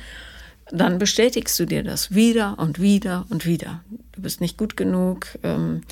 [0.71, 3.83] dann bestätigst du dir das wieder und wieder und wieder.
[4.13, 5.27] Du bist nicht gut genug.
[5.43, 5.83] Ähm,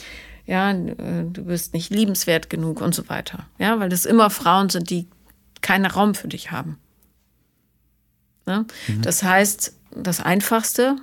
[0.47, 0.95] ja, äh,
[1.31, 3.47] du bist nicht liebenswert genug und so weiter.
[3.59, 5.07] Ja, weil das immer Frauen sind, die
[5.61, 6.79] keinen Raum für dich haben.
[8.47, 8.67] Ne?
[8.89, 9.03] Mhm.
[9.03, 10.97] Das heißt, das Einfachste,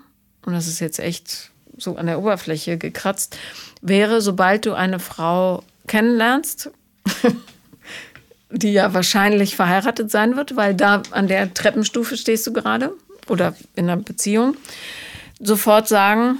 [0.45, 3.37] und das ist jetzt echt so an der Oberfläche gekratzt,
[3.81, 6.71] wäre, sobald du eine Frau kennenlernst,
[8.51, 12.93] die ja wahrscheinlich verheiratet sein wird, weil da an der Treppenstufe stehst du gerade
[13.27, 14.55] oder in einer Beziehung,
[15.39, 16.37] sofort sagen,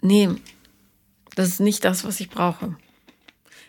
[0.00, 0.28] nee,
[1.36, 2.76] das ist nicht das, was ich brauche.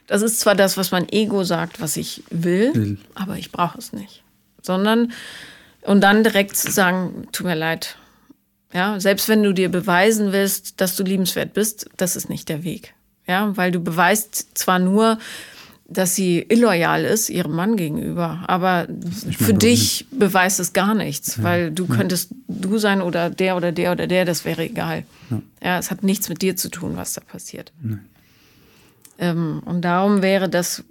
[0.08, 2.98] Das ist zwar das, was mein Ego sagt, was ich will, will.
[3.16, 4.24] aber ich brauche es nicht.
[4.62, 5.14] Sondern,
[5.84, 7.98] und dann direkt zu sagen, tut mir leid.
[8.74, 12.64] Ja, selbst wenn du dir beweisen willst, dass du liebenswert bist, das ist nicht der
[12.64, 12.94] Weg.
[13.28, 15.20] Ja, weil du beweist zwar nur,
[15.92, 18.88] dass sie illoyal ist ihrem Mann gegenüber, aber
[19.38, 21.44] für dich beweist es gar nichts, ja.
[21.44, 25.04] weil du könntest du sein oder der oder der oder der, das wäre egal.
[25.30, 27.74] Ja, ja es hat nichts mit dir zu tun, was da passiert.
[29.20, 30.84] Ähm, und darum wäre das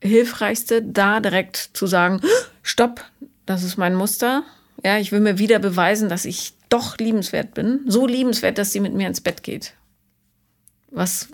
[0.00, 2.20] Hilfreichste, da direkt zu sagen,
[2.62, 3.04] stopp,
[3.48, 4.42] das ist mein Muster.
[4.84, 7.80] Ja, ich will mir wieder beweisen, dass ich doch liebenswert bin.
[7.86, 9.74] So liebenswert, dass sie mit mir ins Bett geht
[10.90, 11.28] was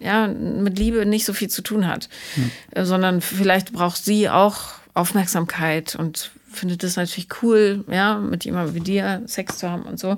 [0.00, 2.84] ja mit Liebe nicht so viel zu tun hat, hm.
[2.84, 8.80] sondern vielleicht braucht sie auch Aufmerksamkeit und findet es natürlich cool, ja, mit jemandem wie
[8.80, 10.16] dir Sex zu haben und so.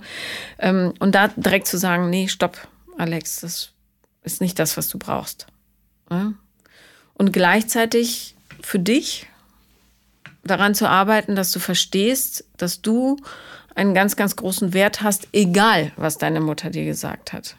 [0.59, 3.71] Ähm, und da direkt zu sagen, nee, stopp, Alex, das
[4.23, 5.47] ist nicht das, was du brauchst.
[7.15, 9.27] Und gleichzeitig für dich
[10.47, 13.17] daran zu arbeiten, dass du verstehst, dass du
[13.75, 17.57] einen ganz, ganz großen Wert hast, egal was deine Mutter dir gesagt hat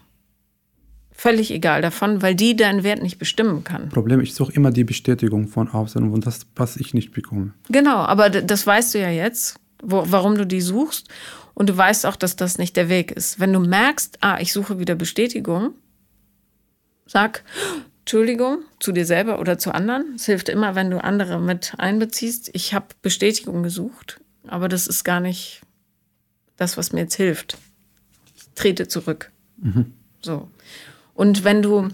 [1.18, 3.90] völlig egal davon, weil die deinen Wert nicht bestimmen kann.
[3.90, 7.54] Problem, ich suche immer die Bestätigung von außen und das, was ich nicht bekomme.
[7.70, 11.10] Genau, aber das weißt du ja jetzt, wo, warum du die suchst.
[11.56, 13.40] Und du weißt auch, dass das nicht der Weg ist.
[13.40, 15.74] Wenn du merkst, ah, ich suche wieder Bestätigung,
[17.08, 17.44] sag,
[18.08, 20.14] Entschuldigung, zu dir selber oder zu anderen.
[20.16, 22.50] Es hilft immer, wenn du andere mit einbeziehst.
[22.54, 25.60] Ich habe Bestätigung gesucht, aber das ist gar nicht
[26.56, 27.58] das, was mir jetzt hilft.
[28.38, 29.30] Ich trete zurück.
[29.58, 29.92] Mhm.
[30.22, 30.50] So.
[31.16, 31.90] Und wenn du,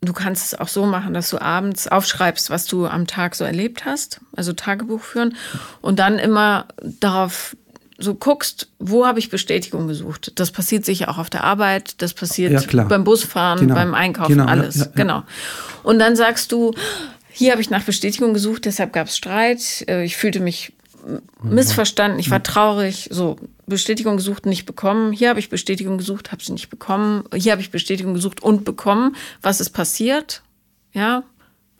[0.00, 3.44] du kannst es auch so machen, dass du abends aufschreibst, was du am Tag so
[3.44, 5.36] erlebt hast, also Tagebuch führen
[5.82, 7.58] und dann immer darauf
[8.02, 10.32] so guckst, wo habe ich Bestätigung gesucht.
[10.36, 13.74] Das passiert sicher auch auf der Arbeit, das passiert ja, beim Busfahren, genau.
[13.74, 14.76] beim Einkaufen, genau, alles.
[14.76, 15.22] Ja, ja, genau.
[15.82, 16.74] Und dann sagst du,
[17.30, 20.72] hier habe ich nach Bestätigung gesucht, deshalb gab es Streit, äh, ich fühlte mich
[21.42, 23.36] missverstanden, ich war traurig, so
[23.66, 25.12] Bestätigung gesucht, nicht bekommen.
[25.12, 27.24] Hier habe ich Bestätigung gesucht, habe sie nicht bekommen.
[27.34, 29.16] Hier habe ich Bestätigung gesucht und bekommen.
[29.40, 30.42] Was ist passiert?
[30.92, 31.24] Ja,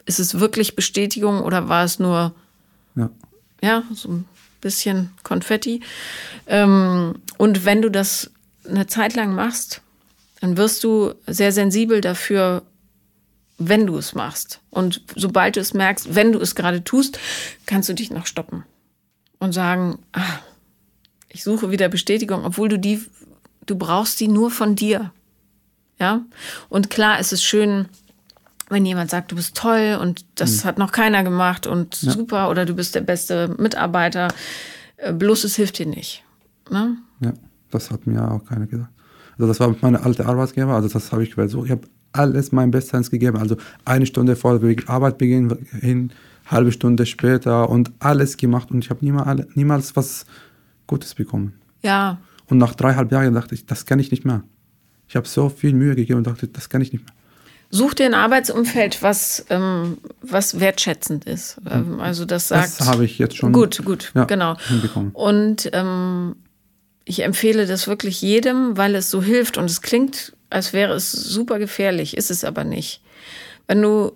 [0.05, 2.33] ist es wirklich Bestätigung oder war es nur
[2.95, 3.09] ja,
[3.61, 4.23] ja so
[4.63, 5.81] bisschen Konfetti?
[6.47, 8.31] Ähm, und wenn du das
[8.67, 9.81] eine Zeit lang machst,
[10.41, 12.63] dann wirst du sehr sensibel dafür,
[13.57, 14.59] wenn du es machst.
[14.71, 17.19] Und sobald du es merkst, wenn du es gerade tust,
[17.65, 18.63] kannst du dich noch stoppen
[19.39, 20.39] und sagen, ah,
[21.29, 23.01] ich suche wieder Bestätigung, obwohl du die,
[23.65, 25.11] du brauchst die nur von dir.
[25.99, 26.25] Ja.
[26.69, 27.87] Und klar, es ist schön,
[28.73, 30.67] wenn jemand sagt, du bist toll und das mhm.
[30.67, 32.11] hat noch keiner gemacht und ja.
[32.11, 34.27] super oder du bist der beste Mitarbeiter.
[34.97, 36.23] Äh, bloß es hilft dir nicht.
[36.69, 36.97] Ne?
[37.21, 37.33] Ja,
[37.71, 38.89] das hat mir auch keiner gesagt.
[39.37, 41.65] Also das war meine alte Arbeitgeber, also das habe ich versucht.
[41.65, 43.37] Ich habe alles mein Bestes gegeben.
[43.37, 46.11] Also eine Stunde vor Arbeitbeginn hin,
[46.45, 50.25] halbe Stunde später und alles gemacht und ich habe niemals, niemals was
[50.87, 51.53] Gutes bekommen.
[51.81, 52.19] Ja.
[52.47, 54.43] Und nach dreieinhalb Jahren dachte ich, das kann ich nicht mehr.
[55.07, 57.13] Ich habe so viel Mühe gegeben und dachte, das kann ich nicht mehr.
[57.75, 61.59] Such dir ein Arbeitsumfeld, was, ähm, was wertschätzend ist.
[61.67, 62.79] Ähm, also das sagt.
[62.79, 63.51] Das habe ich jetzt schon.
[63.51, 64.57] Gut, gut, ja, genau.
[65.13, 66.35] Und ähm,
[67.03, 71.11] ich empfehle das wirklich jedem, weil es so hilft und es klingt, als wäre es
[71.11, 73.01] super gefährlich, ist es aber nicht.
[73.65, 74.11] Wenn du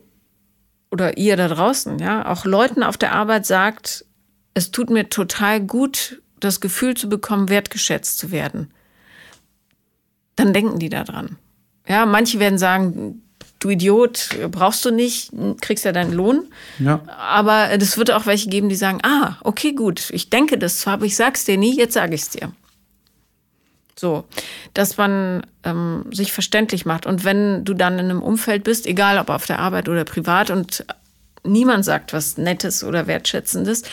[0.91, 4.05] oder ihr da draußen, ja, auch Leuten auf der Arbeit sagt,
[4.53, 8.69] es tut mir total gut, das Gefühl zu bekommen, wertgeschätzt zu werden,
[10.35, 11.37] dann denken die daran.
[11.87, 13.23] Ja, manche werden sagen,
[13.59, 16.45] du Idiot, brauchst du nicht, kriegst ja deinen Lohn.
[16.79, 17.01] Ja.
[17.07, 20.95] Aber es wird auch welche geben, die sagen, ah, okay, gut, ich denke das zwar,
[20.95, 22.51] aber ich sag's dir nie, jetzt sage ich's dir.
[23.99, 24.25] So,
[24.75, 27.07] dass man ähm, sich verständlich macht.
[27.07, 30.51] Und wenn du dann in einem Umfeld bist, egal ob auf der Arbeit oder privat,
[30.51, 30.85] und
[31.43, 33.83] niemand sagt was Nettes oder Wertschätzendes,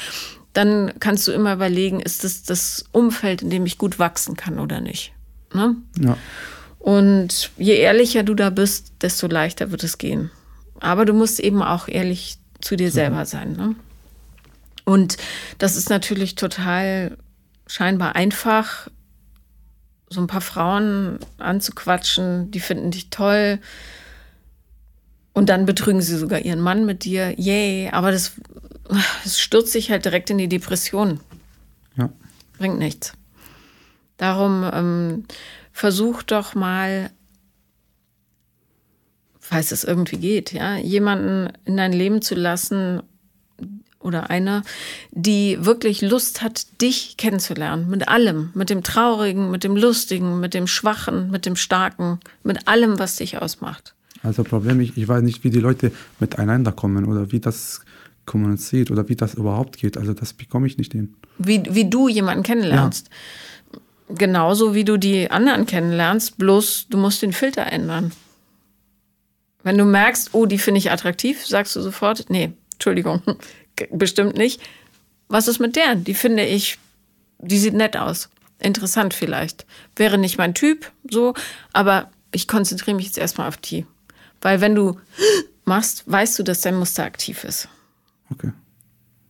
[0.53, 4.59] dann kannst du immer überlegen, ist das das Umfeld, in dem ich gut wachsen kann
[4.59, 5.13] oder nicht.
[5.55, 5.77] Ne?
[5.99, 6.19] Ja.
[6.85, 10.31] Und je ehrlicher du da bist, desto leichter wird es gehen.
[10.81, 13.53] Aber du musst eben auch ehrlich zu dir selber sein.
[13.53, 13.75] Ne?
[14.85, 15.17] Und
[15.57, 17.17] das ist natürlich total
[17.67, 18.91] scheinbar einfach,
[20.11, 23.61] so ein paar Frauen anzuquatschen, die finden dich toll.
[25.33, 27.33] Und dann betrügen sie sogar ihren Mann mit dir.
[27.41, 28.33] Yay, aber das,
[29.25, 31.19] das stürzt sich halt direkt in die Depression.
[31.97, 32.11] Ja.
[32.59, 33.15] Bringt nichts.
[34.19, 35.25] Darum ähm,
[35.75, 37.11] versuch doch mal,
[39.39, 43.03] falls es irgendwie geht, ja, jemanden in dein Leben zu lassen,
[44.05, 44.63] oder einer,
[45.13, 47.89] die wirklich Lust hat, dich kennenzulernen.
[47.89, 48.51] Mit allem.
[48.53, 53.17] Mit dem Traurigen, mit dem Lustigen, mit dem Schwachen, mit dem Starken, mit allem, was
[53.17, 53.95] dich ausmacht.
[54.23, 57.81] Also Problem, ich, ich weiß nicht, wie die Leute miteinander kommen oder wie das
[58.27, 59.97] kommuniziert oder wie das überhaupt geht.
[59.97, 61.15] Also das bekomme ich nicht hin.
[61.39, 63.09] Wie, wie du jemanden kennenlernst.
[63.09, 63.15] Ja.
[64.09, 68.13] Genauso wie du die anderen kennenlernst, bloß du musst den Filter ändern.
[69.63, 73.23] Wenn du merkst, oh, die finde ich attraktiv, sagst du sofort, nee, Entschuldigung,
[73.91, 74.61] bestimmt nicht.
[75.29, 75.95] Was ist mit der?
[75.95, 76.79] Die finde ich,
[77.39, 78.29] die sieht nett aus.
[78.59, 79.65] Interessant vielleicht.
[79.97, 81.35] Wäre nicht mein Typ, so,
[81.73, 83.87] aber ich konzentriere mich jetzt erstmal auf die.
[84.43, 85.01] Weil wenn du
[85.65, 87.69] machst, weißt du, dass dein Muster aktiv ist.
[88.31, 88.53] Okay.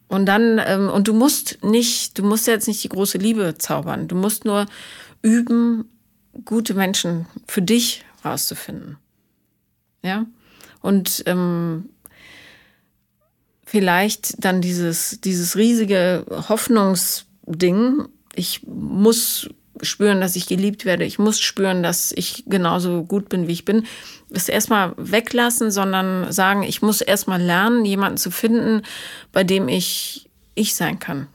[0.08, 4.06] Und dann, ähm, und du musst nicht, du musst jetzt nicht die große Liebe zaubern.
[4.08, 4.66] Du musst nur
[5.22, 5.90] üben,
[6.44, 8.98] gute Menschen für dich rauszufinden.
[10.02, 10.26] Ja.
[10.80, 11.88] Und ähm,
[13.64, 19.48] vielleicht dann dieses, dieses riesige Hoffnungsding, ich muss
[19.82, 23.64] spüren, dass ich geliebt werde, ich muss spüren, dass ich genauso gut bin, wie ich
[23.64, 23.86] bin,
[24.34, 28.82] das erstmal weglassen, sondern sagen, ich muss erstmal lernen, jemanden zu finden,
[29.32, 31.26] bei dem ich ich sein kann.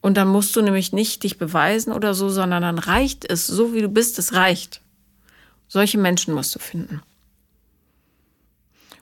[0.00, 3.74] Und dann musst du nämlich nicht dich beweisen oder so, sondern dann reicht es, so
[3.74, 4.80] wie du bist, es reicht.
[5.68, 7.02] Solche Menschen musst du finden.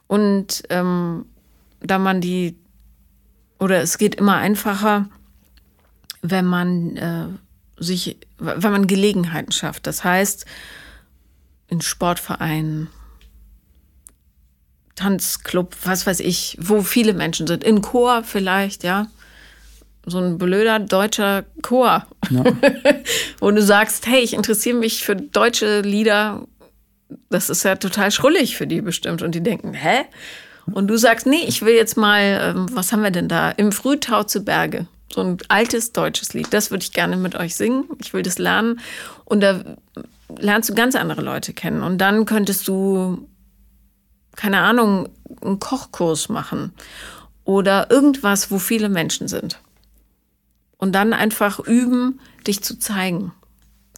[0.07, 1.27] Und ähm,
[1.81, 2.57] da man die,
[3.59, 5.09] oder es geht immer einfacher,
[6.23, 7.27] wenn man äh,
[7.77, 9.87] sich, wenn man Gelegenheiten schafft.
[9.87, 10.47] Das heißt,
[11.69, 12.89] in Sportvereinen,
[14.99, 19.07] Tanzclub, was weiß ich, wo viele Menschen sind, in Chor vielleicht, ja.
[20.05, 22.45] So ein blöder deutscher Chor, ja.
[23.41, 26.47] wo du sagst, hey, ich interessiere mich für deutsche Lieder.
[27.31, 29.23] Das ist ja total schrullig für die bestimmt.
[29.23, 30.05] Und die denken, hä?
[30.73, 33.51] Und du sagst, nee, ich will jetzt mal, ähm, was haben wir denn da?
[33.51, 34.87] Im Frühtau zu Berge.
[35.13, 36.49] So ein altes deutsches Lied.
[36.51, 37.85] Das würde ich gerne mit euch singen.
[38.01, 38.81] Ich will das lernen.
[39.25, 39.63] Und da
[40.37, 41.83] lernst du ganz andere Leute kennen.
[41.83, 43.29] Und dann könntest du,
[44.37, 45.09] keine Ahnung,
[45.43, 46.73] einen Kochkurs machen.
[47.45, 49.61] Oder irgendwas, wo viele Menschen sind.
[50.77, 53.33] Und dann einfach üben, dich zu zeigen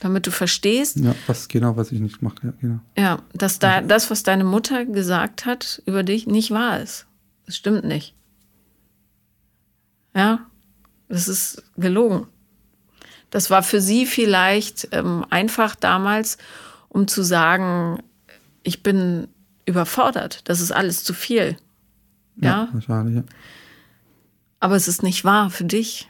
[0.00, 0.96] damit du verstehst.
[0.96, 2.36] Ja, was genau, was ich nicht mache.
[2.42, 2.80] Ja, genau.
[2.96, 7.06] ja dass da, das, was deine Mutter gesagt hat über dich, nicht wahr ist.
[7.46, 8.14] Das stimmt nicht.
[10.14, 10.46] Ja,
[11.08, 12.26] das ist gelogen.
[13.30, 16.36] Das war für sie vielleicht ähm, einfach damals,
[16.88, 18.02] um zu sagen,
[18.62, 19.28] ich bin
[19.66, 21.56] überfordert, das ist alles zu viel.
[22.36, 22.68] Ja, ja?
[22.72, 23.24] wahrscheinlich, ja.
[24.58, 26.08] Aber es ist nicht wahr für dich.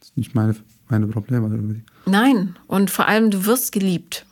[0.00, 0.56] Das ist nicht meine,
[0.88, 1.48] meine Probleme.
[1.48, 1.82] Irgendwie.
[2.06, 4.26] Nein, und vor allem, du wirst geliebt.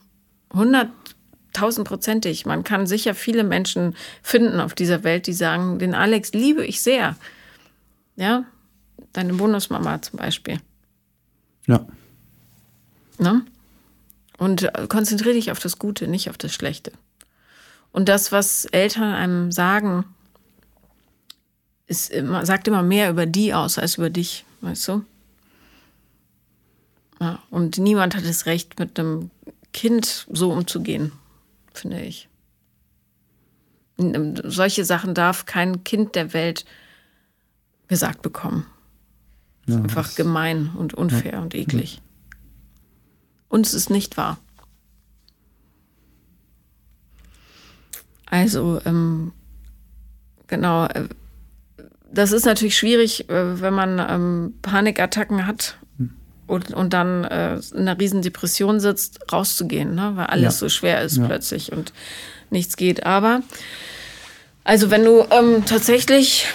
[0.53, 2.45] Hunderttausendprozentig.
[2.47, 6.81] Man kann sicher viele Menschen finden auf dieser Welt, die sagen, den Alex liebe ich
[6.81, 7.17] sehr.
[8.17, 8.45] Ja,
[9.13, 10.59] deine Bonusmama zum Beispiel.
[11.73, 11.87] Ja.
[13.19, 13.45] Ne?
[14.39, 16.93] Und konzentriere dich auf das Gute, nicht auf das Schlechte.
[17.93, 20.05] Und das, was Eltern einem sagen,
[21.87, 25.05] ist immer, sagt immer mehr über die aus als über dich, weißt du?
[27.21, 29.31] Ja, und niemand hat das Recht, mit einem
[29.73, 31.13] Kind so umzugehen,
[31.73, 32.29] finde ich.
[33.99, 36.65] Solche Sachen darf kein Kind der Welt
[37.87, 38.67] gesagt bekommen.
[39.67, 41.41] Ja, einfach gemein und unfair ja.
[41.41, 42.01] und eklig.
[43.49, 44.39] Und es ist nicht wahr.
[48.27, 49.33] Also, ähm,
[50.47, 51.09] genau, äh,
[52.11, 55.77] das ist natürlich schwierig, äh, wenn man ähm, Panikattacken hat
[56.47, 60.13] und, und dann äh, in einer riesen Depression sitzt, rauszugehen, ne?
[60.15, 60.51] weil alles ja.
[60.51, 61.27] so schwer ist ja.
[61.27, 61.93] plötzlich und
[62.51, 63.07] nichts geht.
[63.07, 63.43] Aber
[64.65, 66.47] also wenn du ähm, tatsächlich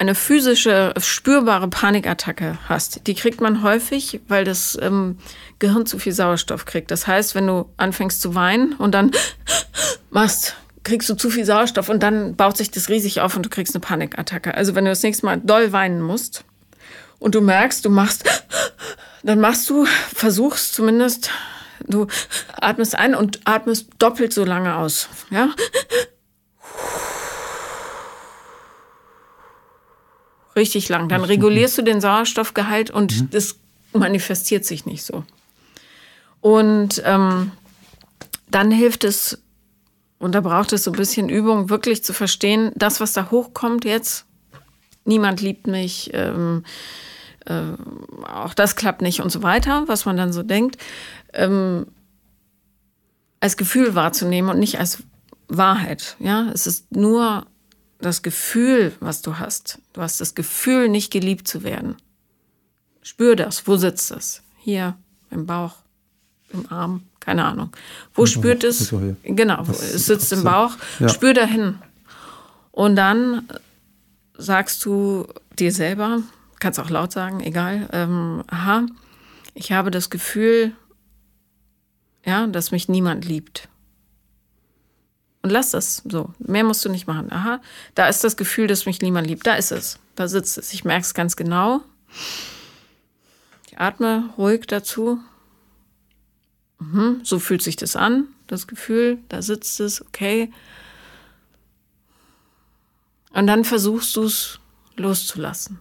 [0.00, 5.18] eine physische, spürbare Panikattacke hast, die kriegt man häufig, weil das ähm,
[5.58, 6.90] Gehirn zu viel Sauerstoff kriegt.
[6.90, 9.10] Das heißt, wenn du anfängst zu weinen und dann
[10.10, 13.50] machst, kriegst du zu viel Sauerstoff und dann baut sich das riesig auf und du
[13.50, 14.54] kriegst eine Panikattacke.
[14.54, 16.44] Also wenn du das nächste Mal doll weinen musst
[17.18, 18.24] und du merkst, du machst,
[19.22, 21.30] dann machst du, versuchst zumindest,
[21.86, 22.06] du
[22.58, 25.10] atmest ein und atmest doppelt so lange aus.
[25.28, 25.50] Ja?
[30.56, 31.08] Richtig lang.
[31.08, 33.30] Dann regulierst du den Sauerstoffgehalt und mhm.
[33.30, 33.56] das
[33.92, 35.24] manifestiert sich nicht so.
[36.40, 37.52] Und ähm,
[38.50, 39.42] dann hilft es,
[40.18, 43.84] und da braucht es so ein bisschen Übung, wirklich zu verstehen, das, was da hochkommt
[43.84, 44.26] jetzt,
[45.04, 46.64] niemand liebt mich, ähm,
[47.46, 47.62] äh,
[48.26, 50.76] auch das klappt nicht und so weiter, was man dann so denkt,
[51.32, 51.86] ähm,
[53.40, 55.02] als Gefühl wahrzunehmen und nicht als
[55.48, 56.16] Wahrheit.
[56.20, 57.46] Ja, es ist nur
[58.00, 59.78] das Gefühl, was du hast.
[59.92, 61.96] Du hast das Gefühl, nicht geliebt zu werden.
[63.02, 63.66] Spür das.
[63.66, 64.42] Wo sitzt es?
[64.58, 64.96] Hier,
[65.30, 65.76] im Bauch,
[66.52, 67.70] im Arm, keine Ahnung.
[68.14, 68.94] Wo spürt es?
[69.22, 70.72] Genau, es sitzt im Bauch.
[70.98, 71.08] Ja.
[71.08, 71.78] Spür dahin.
[72.72, 73.48] Und dann
[74.36, 75.26] sagst du
[75.58, 76.22] dir selber,
[76.58, 78.86] kannst auch laut sagen, egal, ähm, aha,
[79.54, 80.72] ich habe das Gefühl,
[82.24, 83.68] ja, dass mich niemand liebt.
[85.42, 86.34] Und lass das so.
[86.38, 87.32] Mehr musst du nicht machen.
[87.32, 87.60] Aha,
[87.94, 89.46] da ist das Gefühl, dass mich niemand liebt.
[89.46, 89.98] Da ist es.
[90.14, 90.72] Da sitzt es.
[90.74, 91.80] Ich merke es ganz genau.
[93.66, 95.18] Ich atme ruhig dazu.
[96.78, 99.18] Mhm, so fühlt sich das an, das Gefühl.
[99.28, 100.04] Da sitzt es.
[100.04, 100.52] Okay.
[103.32, 104.58] Und dann versuchst du es
[104.96, 105.78] loszulassen.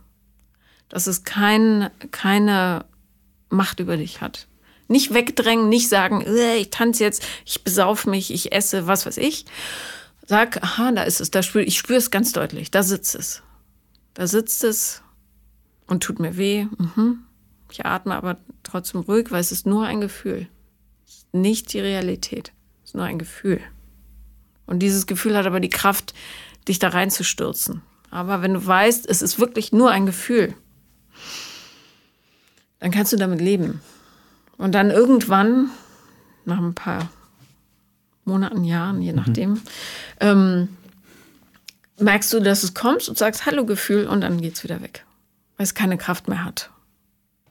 [0.88, 2.86] Dass es kein, keine
[3.50, 4.48] Macht über dich hat.
[4.90, 9.18] Nicht wegdrängen, nicht sagen, äh, ich tanze jetzt, ich besauf mich, ich esse, was weiß
[9.18, 9.46] ich.
[10.26, 13.42] Sag, aha, da ist es, da spür, ich spüre es ganz deutlich, da sitzt es.
[14.16, 15.02] Da sitzt es
[15.88, 16.66] und tut mir weh.
[16.78, 17.20] Mhm.
[17.72, 20.48] Ich atme aber trotzdem ruhig, weil es ist nur ein Gefühl.
[21.32, 22.52] Nicht die Realität.
[22.84, 23.62] Es ist nur ein Gefühl.
[24.66, 26.14] Und dieses Gefühl hat aber die Kraft,
[26.68, 27.82] dich da reinzustürzen.
[28.10, 30.56] Aber wenn du weißt, es ist wirklich nur ein Gefühl,
[32.80, 33.82] dann kannst du damit leben.
[34.60, 35.72] Und dann irgendwann,
[36.46, 37.10] nach ein paar
[38.26, 39.18] Monaten, Jahren, je mhm.
[39.18, 39.62] nachdem, mhm.
[40.20, 40.68] ähm,
[41.98, 45.06] merkst du, dass es kommt und sagst Hallo Gefühl und dann geht es wieder weg,
[45.56, 46.70] weil es keine Kraft mehr hat.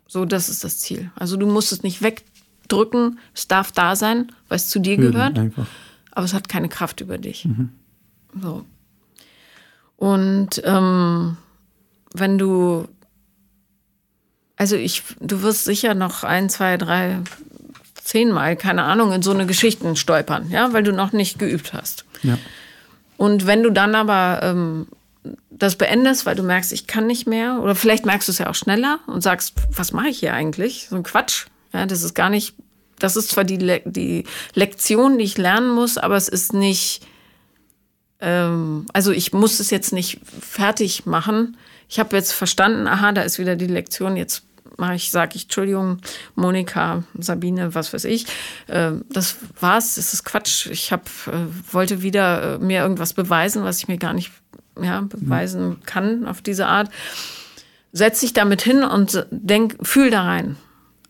[0.06, 1.10] So, das ist das Ziel.
[1.16, 5.12] Also du musst es nicht wegdrücken, es darf da sein, weil es zu dir Hören
[5.12, 5.66] gehört, einfach.
[6.12, 7.46] aber es hat keine Kraft über dich.
[7.46, 7.70] Mhm.
[8.38, 8.66] So.
[9.96, 11.38] Und ähm,
[12.12, 12.86] wenn du
[14.58, 17.18] also ich, du wirst sicher noch ein, zwei, drei,
[18.02, 22.04] zehnmal, keine Ahnung, in so eine Geschichten stolpern, ja, weil du noch nicht geübt hast.
[22.22, 22.36] Ja.
[23.16, 24.88] Und wenn du dann aber ähm,
[25.50, 28.50] das beendest, weil du merkst, ich kann nicht mehr, oder vielleicht merkst du es ja
[28.50, 30.88] auch schneller und sagst, was mache ich hier eigentlich?
[30.90, 31.46] So ein Quatsch.
[31.72, 32.54] Ja, das ist gar nicht,
[32.98, 37.02] das ist zwar die, Le die Lektion, die ich lernen muss, aber es ist nicht,
[38.20, 41.56] ähm, also ich muss es jetzt nicht fertig machen.
[41.88, 44.47] Ich habe jetzt verstanden, aha, da ist wieder die Lektion, jetzt
[44.78, 45.98] mache ich, sage ich, Entschuldigung,
[46.34, 48.26] Monika, Sabine, was weiß ich.
[48.68, 50.66] Äh, das war's, das ist Quatsch.
[50.66, 54.30] Ich hab, äh, wollte wieder äh, mir irgendwas beweisen, was ich mir gar nicht
[54.80, 56.90] ja, beweisen kann auf diese Art.
[57.92, 60.56] Setz dich damit hin und denk, fühl da rein.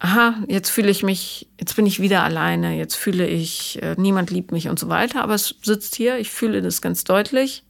[0.01, 4.53] Aha, jetzt fühle ich mich, jetzt bin ich wieder alleine, jetzt fühle ich, niemand liebt
[4.53, 5.25] mich und so weiter.
[5.25, 7.65] Aber es sitzt hier, ich fühle das ganz deutlich.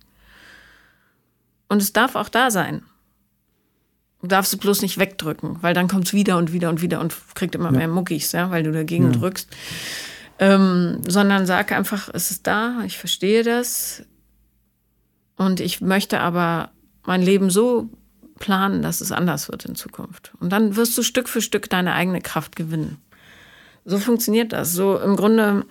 [1.71, 2.83] Und es darf auch da sein.
[4.21, 7.01] Du darfst es bloß nicht wegdrücken, weil dann kommt es wieder und wieder und wieder
[7.01, 7.79] und kriegt immer ja.
[7.79, 9.19] mehr Muckis, ja, weil du dagegen ja.
[9.19, 9.49] drückst.
[10.41, 14.03] Ähm, sondern sag einfach, es ist da, ich verstehe das.
[15.37, 16.71] Und ich möchte aber
[17.05, 17.91] mein Leben so
[18.39, 20.33] planen, dass es anders wird in Zukunft.
[20.41, 22.99] Und dann wirst du Stück für Stück deine eigene Kraft gewinnen.
[23.85, 24.73] So funktioniert das.
[24.73, 25.65] So im Grunde,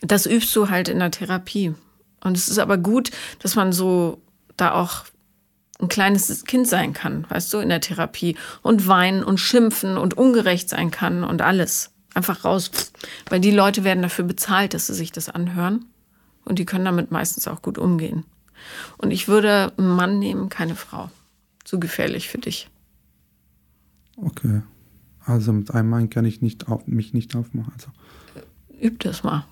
[0.00, 1.74] das übst du halt in der Therapie.
[2.22, 4.20] Und es ist aber gut, dass man so
[4.56, 5.04] da auch
[5.80, 10.14] ein kleines Kind sein kann, weißt du, in der Therapie und weinen und schimpfen und
[10.14, 11.92] ungerecht sein kann und alles.
[12.14, 12.70] Einfach raus.
[13.28, 15.84] Weil die Leute werden dafür bezahlt, dass sie sich das anhören
[16.44, 18.24] und die können damit meistens auch gut umgehen.
[18.96, 21.10] Und ich würde einen Mann nehmen, keine Frau.
[21.64, 22.70] Zu gefährlich für dich.
[24.16, 24.62] Okay.
[25.24, 27.72] Also mit einem Mann kann ich nicht auf, mich nicht aufmachen.
[27.74, 27.90] Also.
[28.82, 29.44] Üb das mal.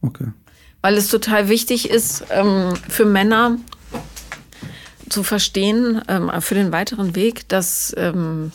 [0.00, 0.32] Okay.
[0.80, 3.58] Weil es total wichtig ist ähm, für Männer,
[5.08, 8.52] zu verstehen ähm, für den weiteren Weg, dass, ähm,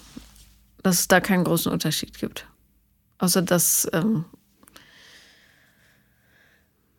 [0.83, 2.45] dass es da keinen großen Unterschied gibt.
[3.17, 4.25] Außer dass, ähm,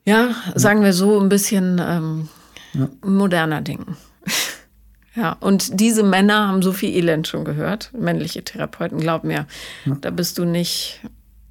[0.04, 2.28] ja, sagen wir so, ein bisschen ähm,
[2.74, 2.88] ja.
[3.04, 3.96] moderner denken.
[5.14, 9.46] ja, und diese Männer haben so viel Elend schon gehört, männliche Therapeuten, glaub mir,
[9.84, 9.96] ja.
[10.00, 11.00] da bist du nicht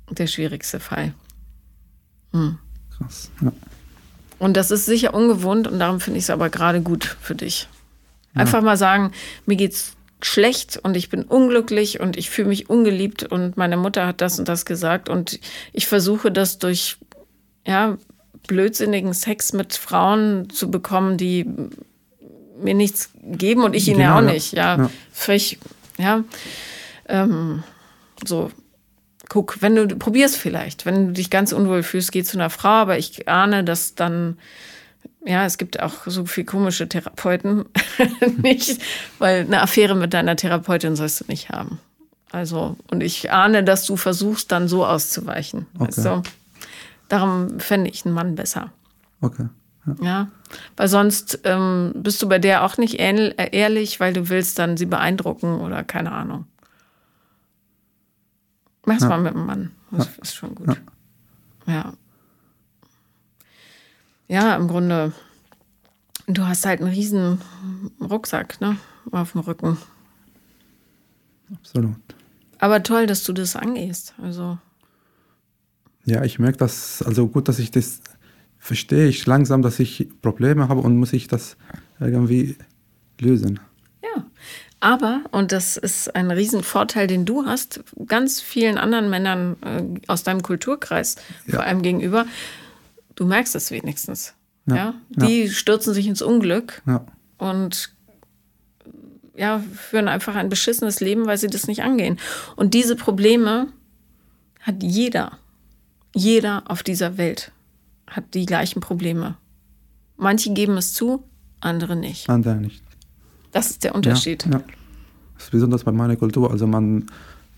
[0.10, 1.14] der schwierigste Fall.
[2.32, 2.58] Hm.
[2.97, 3.52] Krass, ja.
[4.39, 7.70] Und das ist sicher ungewohnt und darum finde ich es aber gerade gut für dich.
[8.34, 8.66] Einfach ja.
[8.66, 9.12] mal sagen,
[9.46, 14.06] mir geht's schlecht und ich bin unglücklich und ich fühle mich ungeliebt und meine Mutter
[14.06, 15.40] hat das und das gesagt und
[15.74, 16.98] ich versuche das durch
[17.66, 17.98] ja
[18.48, 21.46] blödsinnigen Sex mit Frauen zu bekommen, die
[22.62, 24.54] mir nichts geben und ich ihnen genau, ja auch nicht.
[24.54, 24.90] Ja, ja.
[25.12, 25.58] völlig,
[25.98, 26.24] ja.
[27.08, 27.64] Ähm,
[28.26, 28.52] so,
[29.30, 32.70] guck, wenn du probierst vielleicht, wenn du dich ganz unwohl fühlst, geh zu einer Frau,
[32.70, 34.38] aber ich ahne, dass dann
[35.26, 37.66] ja, es gibt auch so viel komische Therapeuten
[38.41, 38.82] nicht,
[39.20, 41.80] weil eine Affäre mit deiner Therapeutin sollst du nicht haben.
[42.32, 45.68] Also, und ich ahne, dass du versuchst, dann so auszuweichen.
[45.76, 45.88] Okay.
[45.88, 46.24] Weißt du?
[47.10, 48.72] Darum fände ich einen Mann besser.
[49.20, 49.47] Okay.
[49.86, 50.28] Ja, ja
[50.78, 54.86] weil sonst ähm, bist du bei der auch nicht ehrlich, weil du willst dann sie
[54.86, 56.45] beeindrucken oder keine Ahnung.
[58.86, 59.10] Mach's ja.
[59.10, 59.72] mal mit dem Mann.
[59.91, 60.12] Das ja.
[60.22, 60.82] ist schon gut.
[61.68, 61.93] Ja.
[64.32, 64.56] Ja.
[64.56, 65.14] Im Grunde,
[66.28, 67.42] du hast halt einen riesen
[68.00, 68.78] Rucksack, ne?
[69.12, 69.78] Auf dem Rücken.
[71.54, 71.96] Absolut.
[72.60, 74.14] Aber toll, dass du das angehst.
[74.22, 74.58] Also.
[76.06, 78.02] Ja, ich merke das, also gut, dass ich das
[78.62, 81.58] verstehe ich langsam, dass ich Probleme habe und muss ich das
[82.00, 82.56] irgendwie
[83.20, 83.60] lösen.
[84.04, 84.26] Ja,
[84.80, 90.24] aber, und das ist ein Riesenvorteil, den du hast, ganz vielen anderen Männern äh, aus
[90.24, 91.16] deinem Kulturkreis
[91.48, 91.56] ja.
[91.56, 92.26] vor allem gegenüber,
[93.22, 94.34] du merkst es wenigstens.
[94.66, 94.76] Ja.
[94.76, 94.94] ja?
[95.10, 95.52] Die ja.
[95.52, 97.06] stürzen sich ins Unglück ja.
[97.38, 97.94] und
[99.36, 102.18] ja, führen einfach ein beschissenes Leben, weil sie das nicht angehen.
[102.56, 103.68] Und diese Probleme
[104.60, 105.38] hat jeder.
[106.16, 107.52] Jeder auf dieser Welt
[108.08, 109.38] hat die gleichen Probleme.
[110.18, 111.24] Manche geben es zu,
[111.60, 112.28] andere nicht.
[112.28, 112.84] Andere nicht.
[113.52, 114.46] Das ist der Unterschied.
[114.46, 114.64] Ja, ja.
[115.36, 116.52] Das ist besonders bei meiner Kultur.
[116.52, 117.06] Also man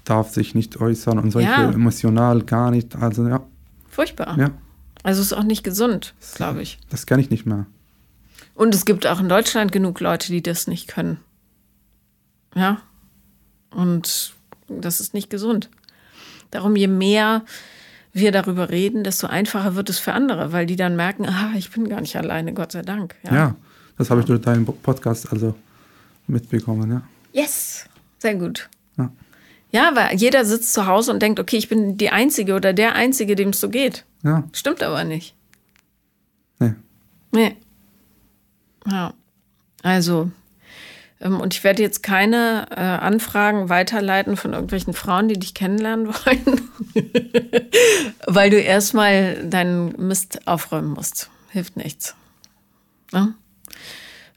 [0.03, 1.71] darf sich nicht äußern und solche ja.
[1.71, 2.95] emotional gar nicht.
[2.97, 3.41] Also ja.
[3.89, 4.37] Furchtbar.
[4.37, 4.51] Ja.
[5.03, 6.79] Also ist auch nicht gesund, glaube ich.
[6.89, 7.65] Das kann ich nicht mehr.
[8.55, 11.19] Und es gibt auch in Deutschland genug Leute, die das nicht können.
[12.55, 12.81] Ja.
[13.71, 14.33] Und
[14.67, 15.69] das ist nicht gesund.
[16.51, 17.43] Darum, je mehr
[18.13, 21.71] wir darüber reden, desto einfacher wird es für andere, weil die dann merken, ah, ich
[21.71, 23.15] bin gar nicht alleine, Gott sei Dank.
[23.23, 23.55] Ja, ja
[23.97, 25.55] das habe ich durch deinen Podcast also
[26.27, 27.01] mitbekommen, ja.
[27.33, 27.85] Yes,
[28.19, 28.69] sehr gut.
[28.97, 29.11] Ja.
[29.73, 32.95] Ja, weil jeder sitzt zu Hause und denkt, okay, ich bin die Einzige oder der
[32.95, 34.05] Einzige, dem es so geht.
[34.23, 34.43] Ja.
[34.53, 35.35] Stimmt aber nicht.
[36.59, 36.73] Nee.
[37.31, 37.57] Nee.
[38.85, 39.13] Ja.
[39.81, 40.29] Also,
[41.19, 46.07] ähm, und ich werde jetzt keine äh, Anfragen weiterleiten von irgendwelchen Frauen, die dich kennenlernen
[46.25, 46.69] wollen,
[48.27, 51.31] weil du erstmal deinen Mist aufräumen musst.
[51.49, 52.15] Hilft nichts.
[53.11, 53.33] Ja?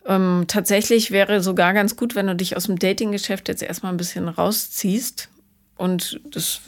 [0.07, 3.97] Ähm, tatsächlich wäre sogar ganz gut, wenn du dich aus dem Dating-Geschäft jetzt erstmal ein
[3.97, 5.29] bisschen rausziehst
[5.77, 6.61] und das,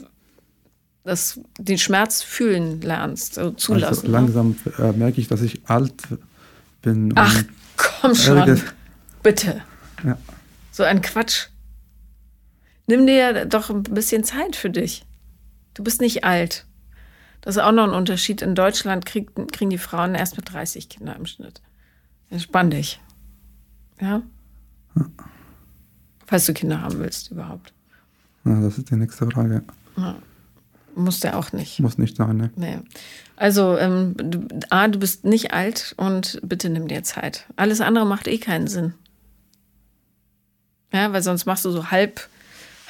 [1.05, 4.07] das, den Schmerz fühlen lernst, also zulassen.
[4.07, 5.95] Also langsam äh, merke ich, dass ich alt
[6.83, 7.13] bin.
[7.15, 7.45] Ach,
[7.77, 8.61] komm schon.
[9.23, 9.63] Bitte.
[10.05, 10.19] Ja.
[10.73, 11.47] So ein Quatsch.
[12.89, 15.05] Nimm dir doch ein bisschen Zeit für dich.
[15.75, 16.67] Du bist nicht alt.
[17.41, 18.43] Das ist auch noch ein Unterschied.
[18.43, 21.61] In Deutschland krieg, kriegen die Frauen erst mit 30 Kinder im Schnitt.
[22.31, 23.01] Entspann dich.
[24.01, 24.23] Ja?
[24.97, 25.07] ja?
[26.27, 27.73] Falls du Kinder haben willst, überhaupt.
[28.45, 29.63] Ja, das ist die nächste Frage.
[29.97, 30.17] Ja.
[30.95, 31.79] Muss der auch nicht.
[31.81, 32.51] Muss nicht sein, ne?
[32.57, 32.79] Nee.
[33.37, 37.47] Also, ähm, du, A, du bist nicht alt und bitte nimm dir Zeit.
[37.57, 38.95] Alles andere macht eh keinen Sinn.
[40.93, 42.29] Ja, weil sonst machst du so halb,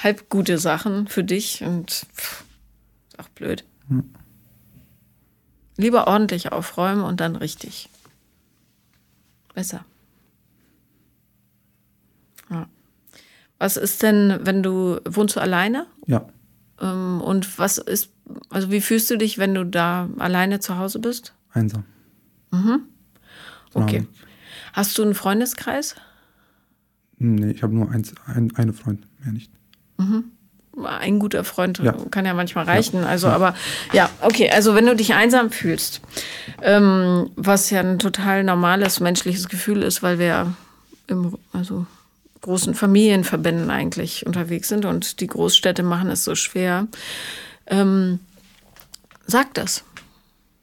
[0.03, 2.45] halb gute Sachen für dich und pff,
[3.09, 3.65] ist auch blöd.
[3.89, 4.05] Hm.
[5.77, 7.89] Lieber ordentlich aufräumen und dann richtig.
[9.55, 9.85] Besser.
[12.51, 12.67] Ja.
[13.59, 15.87] Was ist denn, wenn du, wohnst du alleine?
[16.07, 16.27] Ja.
[16.81, 18.11] Ähm, und was ist,
[18.51, 21.35] also wie fühlst du dich, wenn du da alleine zu Hause bist?
[21.53, 21.85] Einsam.
[22.51, 22.83] Mhm.
[23.75, 24.07] Okay.
[24.73, 25.97] Hast du einen Freundeskreis?
[27.19, 29.51] Nee, ich habe nur eins, ein, eine Freund, mehr nicht.
[29.99, 30.25] Mhm.
[30.85, 31.93] Ein guter Freund ja.
[32.11, 33.03] kann ja manchmal reichen.
[33.03, 33.09] Ja.
[33.09, 33.35] Also, ja.
[33.35, 33.55] aber
[33.93, 34.49] ja, okay.
[34.51, 36.01] Also, wenn du dich einsam fühlst,
[36.63, 40.55] ähm, was ja ein total normales menschliches Gefühl ist, weil wir
[41.09, 41.87] im also
[42.41, 46.87] großen Familienverbänden eigentlich unterwegs sind und die Großstädte machen es so schwer.
[47.67, 48.21] Ähm,
[49.27, 49.85] sag das.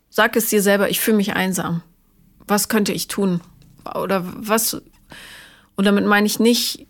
[0.10, 1.82] Sag es dir selber, ich fühle mich einsam.
[2.48, 3.42] Was könnte ich tun?
[3.94, 4.82] Oder was
[5.76, 6.88] Und damit meine ich nicht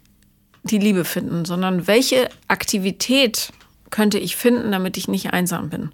[0.64, 3.52] die Liebe finden, sondern welche Aktivität
[3.90, 5.92] könnte ich finden, damit ich nicht einsam bin.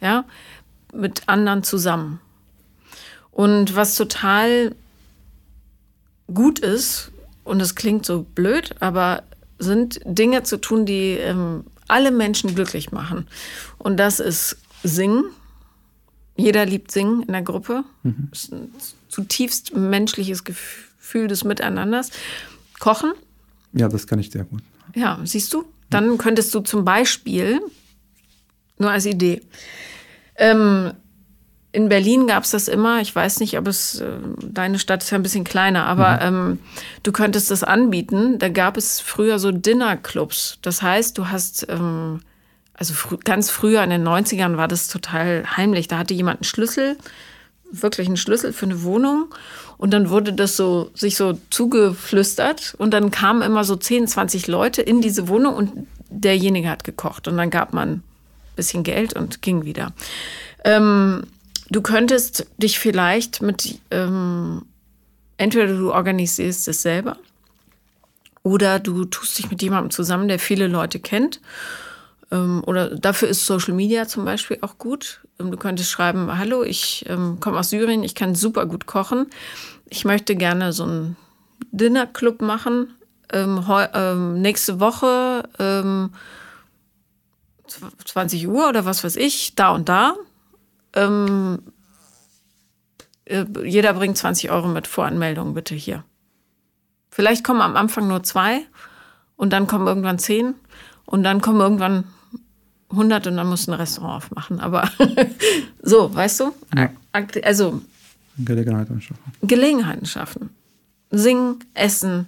[0.00, 0.24] Ja,
[0.92, 2.20] mit anderen zusammen.
[3.30, 4.74] Und was total
[6.32, 7.12] gut ist,
[7.46, 9.22] und es klingt so blöd, aber
[9.58, 13.26] sind Dinge zu tun, die ähm, alle Menschen glücklich machen.
[13.78, 15.24] Und das ist Singen.
[16.36, 17.84] Jeder liebt Singen in der Gruppe.
[18.02, 18.28] Mhm.
[18.30, 18.74] Das ist ein
[19.08, 22.10] zutiefst menschliches Gefühl des Miteinanders.
[22.80, 23.12] Kochen.
[23.72, 24.62] Ja, das kann ich sehr gut.
[24.94, 25.64] Ja, siehst du?
[25.88, 27.60] Dann könntest du zum Beispiel,
[28.78, 29.40] nur als Idee,
[30.36, 30.92] ähm,
[31.76, 33.02] in Berlin gab es das immer.
[33.02, 34.06] Ich weiß nicht, ob es, äh,
[34.40, 36.36] deine Stadt ist ja ein bisschen kleiner, aber mhm.
[36.36, 36.58] ähm,
[37.02, 38.38] du könntest das anbieten.
[38.38, 40.58] Da gab es früher so Dinnerclubs.
[40.62, 42.20] Das heißt, du hast, ähm,
[42.72, 45.86] also fr ganz früher in den 90ern war das total heimlich.
[45.86, 46.96] Da hatte jemand einen Schlüssel,
[47.70, 49.26] wirklich einen Schlüssel für eine Wohnung.
[49.76, 52.74] Und dann wurde das so, sich so zugeflüstert.
[52.78, 57.28] Und dann kamen immer so 10, 20 Leute in diese Wohnung und derjenige hat gekocht.
[57.28, 58.02] Und dann gab man ein
[58.56, 59.92] bisschen Geld und ging wieder.
[60.64, 61.24] Ähm,
[61.70, 64.62] Du könntest dich vielleicht mit, ähm,
[65.36, 67.16] entweder du organisierst es selber
[68.42, 71.40] oder du tust dich mit jemandem zusammen, der viele Leute kennt.
[72.30, 75.22] Ähm, oder dafür ist Social Media zum Beispiel auch gut.
[75.40, 79.26] Ähm, du könntest schreiben, hallo, ich ähm, komme aus Syrien, ich kann super gut kochen.
[79.88, 81.16] Ich möchte gerne so einen
[81.72, 82.94] Dinnerclub machen.
[83.32, 85.48] Ähm, ähm, nächste Woche
[88.04, 90.14] 20 Uhr oder was weiß ich, da und da
[90.96, 91.58] ähm,
[93.26, 96.04] äh, jeder bringt 20 Euro mit Voranmeldung bitte hier.
[97.10, 98.60] Vielleicht kommen am Anfang nur zwei
[99.36, 100.54] und dann kommen irgendwann zehn
[101.04, 102.04] und dann kommen irgendwann
[102.90, 104.60] 100 und dann musst du ein Restaurant aufmachen.
[104.60, 104.88] Aber
[105.82, 106.52] so, weißt du?
[106.74, 106.90] Ja.
[107.42, 107.80] Also
[108.38, 109.32] Gelegenheiten schaffen.
[109.42, 110.50] Gelegenheiten schaffen.
[111.10, 112.26] Singen, essen,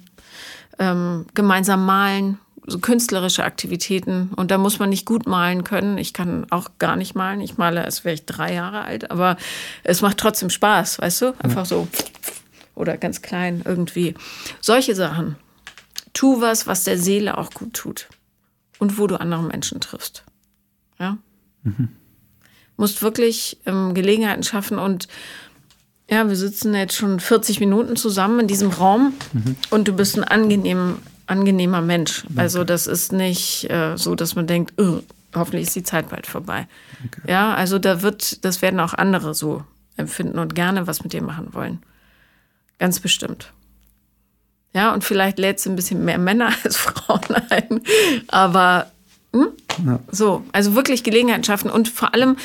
[0.78, 2.38] ähm, gemeinsam malen,
[2.68, 4.30] so künstlerische Aktivitäten.
[4.36, 5.98] Und da muss man nicht gut malen können.
[5.98, 7.40] Ich kann auch gar nicht malen.
[7.40, 9.10] Ich male, als wäre ich drei Jahre alt.
[9.10, 9.36] Aber
[9.84, 11.34] es macht trotzdem Spaß, weißt du?
[11.38, 11.88] Einfach so.
[12.74, 14.14] Oder ganz klein irgendwie.
[14.60, 15.36] Solche Sachen.
[16.12, 18.08] Tu was, was der Seele auch gut tut.
[18.78, 20.24] Und wo du andere Menschen triffst.
[20.98, 21.18] Ja?
[21.62, 21.88] Mhm.
[22.76, 25.08] Musst wirklich ähm, Gelegenheiten schaffen und
[26.10, 29.56] ja, wir sitzen jetzt schon 40 Minuten zusammen in diesem Raum mhm.
[29.70, 30.98] und du bist ein angenehm,
[31.28, 32.22] angenehmer Mensch.
[32.24, 32.40] Danke.
[32.40, 34.74] Also das ist nicht äh, so, dass man denkt,
[35.34, 36.66] hoffentlich ist die Zeit bald vorbei.
[37.06, 37.30] Okay.
[37.30, 39.64] Ja, also da wird, das werden auch andere so
[39.96, 41.82] empfinden und gerne was mit dir machen wollen.
[42.78, 43.52] Ganz bestimmt.
[44.74, 47.80] Ja, und vielleicht lädst du ein bisschen mehr Männer als Frauen ein.
[48.28, 48.90] Aber
[49.32, 49.48] hm?
[49.84, 50.00] ja.
[50.10, 52.36] so, also wirklich Gelegenheit schaffen und vor allem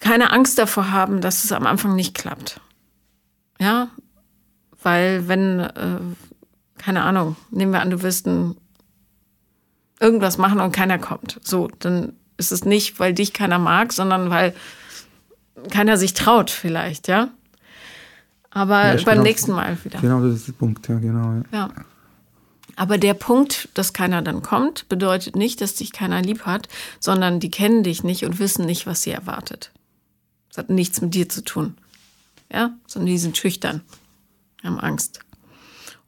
[0.00, 2.60] keine Angst davor haben, dass es am Anfang nicht klappt.
[3.60, 3.88] Ja,
[4.82, 5.98] weil wenn, äh,
[6.78, 8.56] keine Ahnung, nehmen wir an, du wirst ein,
[10.00, 11.38] irgendwas machen und keiner kommt.
[11.42, 14.54] So, dann ist es nicht, weil dich keiner mag, sondern weil
[15.70, 17.28] keiner sich traut vielleicht, ja.
[18.50, 20.00] Aber ja, beim genau, nächsten Mal wieder.
[20.00, 21.34] Genau, das ist der Punkt, ja, genau.
[21.34, 21.44] Ja.
[21.52, 21.70] ja.
[22.76, 26.68] Aber der Punkt, dass keiner dann kommt, bedeutet nicht, dass dich keiner lieb hat,
[27.00, 29.72] sondern die kennen dich nicht und wissen nicht, was sie erwartet.
[30.48, 31.76] Das hat nichts mit dir zu tun.
[32.52, 33.82] Ja, sondern die sind schüchtern,
[34.62, 35.20] haben Angst.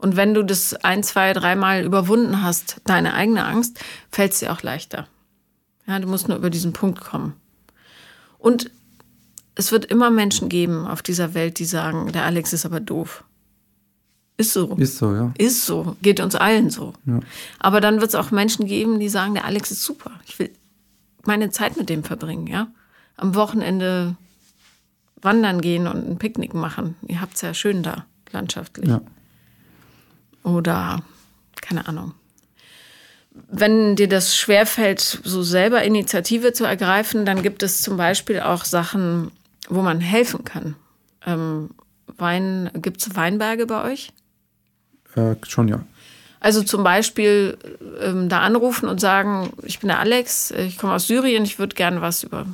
[0.01, 3.79] Und wenn du das ein, zwei, dreimal überwunden hast, deine eigene Angst,
[4.11, 5.07] fällt es dir auch leichter.
[5.87, 7.35] Ja, du musst nur über diesen Punkt kommen.
[8.39, 8.71] Und
[9.57, 13.25] es wird immer Menschen geben auf dieser Welt, die sagen, der Alex ist aber doof.
[14.39, 14.75] Ist so.
[14.77, 15.35] Ist so, ja.
[15.37, 15.97] Ist so.
[16.01, 16.95] Geht uns allen so.
[17.05, 17.21] Ja.
[17.59, 20.13] Aber dann wird es auch Menschen geben, die sagen, der Alex ist super.
[20.27, 20.51] Ich will
[21.27, 22.69] meine Zeit mit dem verbringen, ja.
[23.19, 24.17] Am Wochenende
[25.21, 26.97] wandern gehen und ein Picknick machen.
[27.07, 28.89] Ihr habt es ja schön da, landschaftlich.
[28.89, 29.03] Ja.
[30.43, 31.03] Oder,
[31.61, 32.15] keine Ahnung.
[33.49, 38.65] Wenn dir das schwerfällt, so selber Initiative zu ergreifen, dann gibt es zum Beispiel auch
[38.65, 39.31] Sachen,
[39.69, 40.77] wo man helfen kann.
[41.27, 41.71] Ähm,
[42.17, 44.13] Wein, gibt es Weinberge bei euch?
[45.15, 45.85] Äh, schon, ja.
[46.41, 47.59] Also zum Beispiel
[48.01, 51.77] ähm, da anrufen und sagen, ich bin der Alex, ich komme aus Syrien, ich würde
[51.77, 52.47] gerne was über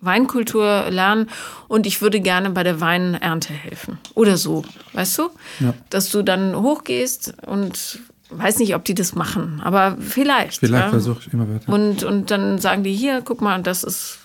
[0.00, 1.28] Weinkultur lernen
[1.68, 3.98] und ich würde gerne bei der Weinernte helfen.
[4.14, 5.30] Oder so, weißt du?
[5.60, 5.74] Ja.
[5.90, 10.60] Dass du dann hochgehst und weiß nicht, ob die das machen, aber vielleicht.
[10.60, 10.90] Vielleicht ja?
[10.90, 11.72] versuche ich immer weiter.
[11.72, 14.18] Und, und dann sagen die hier, guck mal, das ist,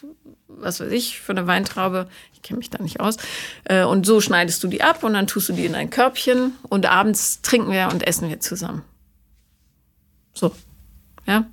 [0.47, 2.07] was weiß ich, für eine Weintraube.
[2.33, 3.17] Ich kenne mich da nicht aus.
[3.65, 6.53] Äh, und so schneidest du die ab und dann tust du die in ein Körbchen
[6.69, 8.81] und abends trinken wir und essen wir zusammen.
[10.33, 10.55] So.
[11.27, 11.45] Ja.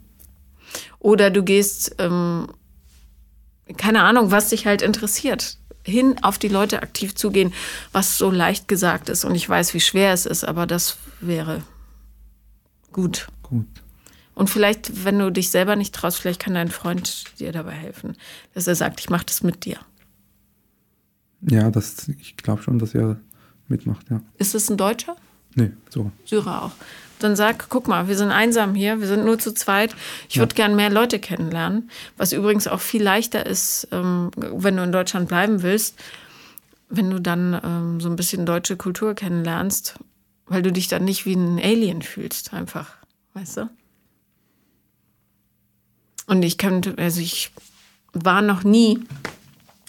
[0.98, 2.48] Oder du gehst ähm,
[3.76, 5.58] keine Ahnung, was dich halt interessiert.
[5.84, 7.54] hin auf die Leute aktiv zugehen,
[7.92, 9.24] was so leicht gesagt ist.
[9.24, 11.62] Und ich weiß, wie schwer es ist, aber das wäre
[12.92, 13.28] gut.
[13.42, 13.66] Gut.
[14.34, 18.16] Und vielleicht, wenn du dich selber nicht traust, vielleicht kann dein Freund dir dabei helfen,
[18.54, 19.78] dass er sagt, ich mache das mit dir.
[21.48, 23.18] Ja, das, ich glaube schon, dass er
[23.68, 24.20] mitmacht, ja.
[24.36, 25.16] Ist es ein Deutscher?
[25.54, 26.12] Nee, so.
[26.24, 26.72] Syrer auch.
[27.18, 29.94] Dann sag, guck mal, wir sind einsam hier, wir sind nur zu zweit.
[30.28, 30.42] Ich Ja.
[30.42, 34.92] würde gern mehr Leute kennenlernen, was übrigens auch viel leichter ist, ähm, wenn du in
[34.92, 35.96] Deutschland bleiben willst,
[36.88, 39.96] wenn du dann ähm, so ein bisschen deutsche Kultur kennenlernst,
[40.46, 42.96] weil du dich dann nicht wie ein Alien fühlst, einfach,
[43.34, 43.70] weißt du?
[46.26, 47.50] Und ich könnte, also ich
[48.12, 49.00] war noch nie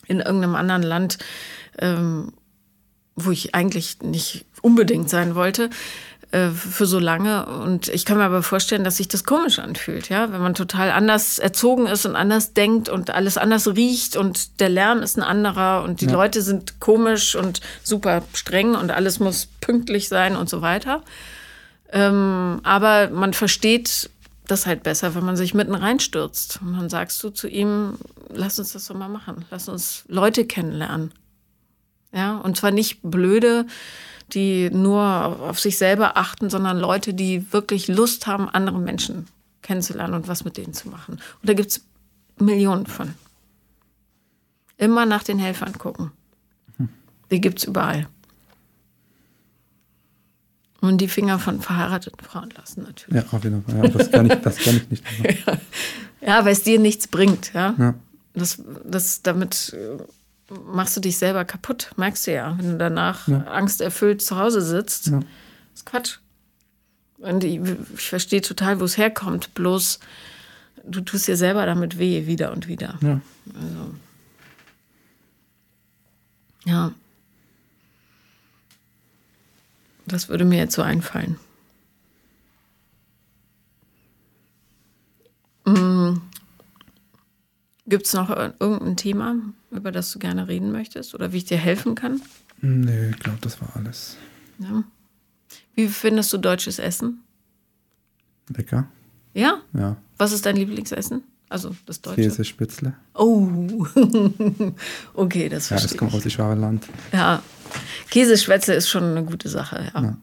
[0.08, 1.18] in irgendeinem anderen Land,
[1.78, 2.34] ähm,
[3.16, 5.70] wo ich eigentlich nicht unbedingt sein wollte
[6.32, 7.46] für so lange.
[7.48, 10.92] Und ich kann mir aber vorstellen, dass sich das komisch anfühlt, ja, wenn man total
[10.92, 15.24] anders erzogen ist und anders denkt und alles anders riecht und der Lärm ist ein
[15.24, 16.12] anderer und die Ja.
[16.12, 21.02] Leute sind komisch und super streng und alles muss pünktlich sein und so weiter.
[21.92, 24.12] Ähm, aber man versteht
[24.46, 26.60] das halt besser, wenn man sich mitten reinstürzt.
[26.62, 27.98] Und dann sagst du zu ihm,
[28.32, 29.46] lass uns das doch mal machen.
[29.50, 31.12] Lass uns Leute kennenlernen.
[32.12, 33.66] Ja, und zwar nicht blöde,
[34.34, 39.28] die nur auf sich selber achten, sondern Leute, die wirklich Lust haben, andere Menschen
[39.62, 41.14] kennenzulernen und was mit denen zu machen.
[41.14, 41.82] Und da gibt es
[42.38, 43.14] Millionen von.
[44.78, 46.12] Immer nach den Helfern gucken.
[47.32, 48.08] Die gibt es überall.
[50.82, 53.24] Und die Finger von verheirateten Frauen lassen natürlich.
[53.24, 53.76] Ja, auf jeden Fall.
[53.76, 55.04] Ja, das kann ich, das kann ich nicht
[55.46, 55.62] machen.
[56.22, 57.76] Ja, weil es dir nichts bringt, ja.
[57.78, 57.96] Ja.
[58.34, 59.76] Das, das, damit
[60.66, 63.40] machst du dich selber kaputt, merkst du ja, wenn du danach Ja.
[63.46, 65.08] angsterfüllt zu Hause sitzt.
[65.08, 65.20] Ja.
[65.20, 65.28] Das
[65.76, 66.18] ist Quatsch.
[67.20, 67.60] Und ich,
[67.96, 70.00] ich verstehe total, wo es herkommt, bloß
[70.86, 72.98] du tust dir selber damit weh, wieder und wieder.
[73.02, 73.22] Ja.
[76.66, 76.92] Ja.
[80.06, 81.38] Das würde mir jetzt so einfallen.
[87.90, 89.36] Gibt es noch ir- irgendein Thema,
[89.72, 92.22] über das du gerne reden möchtest oder wie ich dir helfen kann?
[92.62, 94.16] Nee, ich glaube, das war alles.
[94.60, 94.84] Ja.
[95.76, 97.22] Wie findest du deutsches Essen?
[98.56, 98.88] Lecker.
[99.34, 99.60] Ja?
[99.74, 99.96] Ja.
[100.18, 101.24] Was ist dein Lieblingsessen?
[101.50, 102.22] Also das Deutsche.
[102.22, 102.94] Käsespätzle.
[103.16, 103.48] Oh,
[105.14, 106.86] okay, das Ja, das verstehe kommt aus dem Schwabenland.
[107.08, 107.14] ich.
[107.18, 107.42] Ja,
[108.12, 109.90] Käseschwätze ist schon eine gute Sache.
[109.94, 110.02] Ja.
[110.02, 110.18] Ja.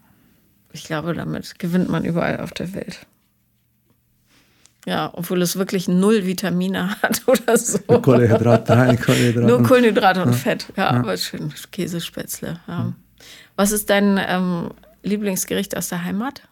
[0.72, 3.06] Ich glaube, damit gewinnt man überall auf der Welt.
[4.86, 7.78] Ja, obwohl es wirklich null Vitamine hat oder so.
[7.80, 9.44] Kohlenhydrat, rein, Kohlenhydrat.
[9.48, 10.72] Nur Kohlenhydrate und Fett.
[10.76, 11.00] Ja, Ja.
[11.00, 11.52] aber schön.
[11.72, 12.60] Käsespätzle.
[12.68, 12.94] Ja.
[13.56, 14.70] Was ist dein ähm,
[15.02, 16.42] Lieblingsgericht aus der Heimat?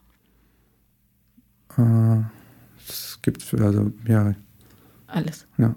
[1.78, 2.22] Äh,
[2.88, 4.34] es gibt für, also mehrere.
[5.06, 5.46] Alles.
[5.58, 5.74] Ja.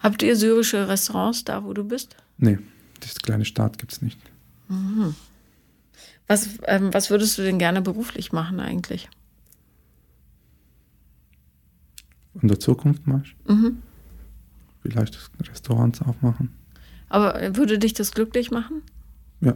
[0.00, 2.16] Habt ihr syrische Restaurants da, wo du bist?
[2.38, 2.58] Nee,
[3.00, 4.18] das kleine Staat gibt es nicht.
[6.28, 9.08] Was, ähm, was würdest du denn gerne beruflich machen eigentlich?
[12.40, 13.22] In der Zukunft mal.
[13.46, 13.82] Mhm.
[14.82, 15.18] Vielleicht
[15.48, 16.50] Restaurants aufmachen.
[17.08, 18.82] Aber würde dich das glücklich machen?
[19.40, 19.54] Ja,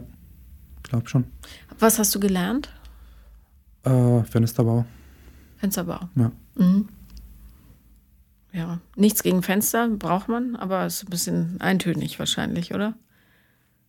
[0.83, 1.25] glaube schon.
[1.79, 2.69] Was hast du gelernt?
[3.83, 4.85] Äh, Fensterbau.
[5.57, 6.09] Fensterbau.
[6.15, 6.31] Ja.
[6.55, 6.87] Mhm.
[8.53, 12.95] Ja, nichts gegen Fenster braucht man, aber es ist ein bisschen eintönig wahrscheinlich, oder?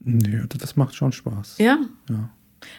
[0.01, 1.59] Nee, das macht schon Spaß.
[1.59, 1.78] Ja?
[2.09, 2.30] Ja.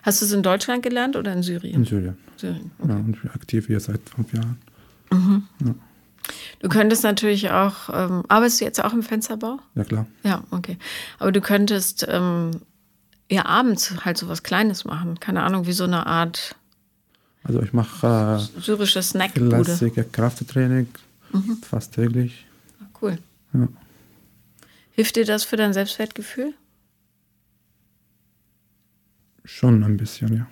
[0.03, 1.85] Hast du es in Deutschland gelernt oder in In Syrien?
[1.85, 2.17] Syrien.
[2.35, 2.71] Syrien.
[2.85, 4.57] Ja, und aktiv hier seit fünf Jahren.
[6.59, 9.59] Du könntest natürlich auch, ähm, arbeitest du jetzt auch im Fensterbau?
[9.75, 10.05] Ja, klar.
[10.23, 10.77] Ja, okay.
[11.19, 12.51] Aber du könntest ähm,
[13.29, 15.19] ja abends halt so was Kleines machen.
[15.19, 16.55] Keine Ahnung, wie so eine Art
[17.43, 19.63] Also ich mache syrische äh, Snackbude.
[19.63, 20.87] klassische Krafttraining
[21.61, 22.45] fast täglich.
[23.01, 23.17] Cool.
[23.53, 23.67] Ja.
[24.91, 26.53] Hilft dir das für dein Selbstwertgefühl?
[29.45, 30.47] Schon ein bisschen, ja.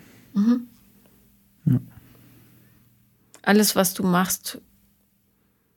[3.42, 4.60] Alles, was du machst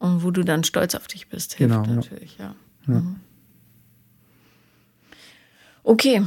[0.01, 1.93] und wo du dann stolz auf dich bist, hilft Genau, ja.
[1.93, 2.55] natürlich, ja.
[2.87, 3.19] Mhm.
[5.83, 6.23] Okay,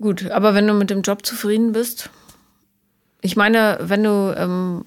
[0.00, 0.30] gut.
[0.30, 2.08] Aber wenn du mit dem Job zufrieden bist,
[3.20, 4.86] ich meine, wenn du ähm,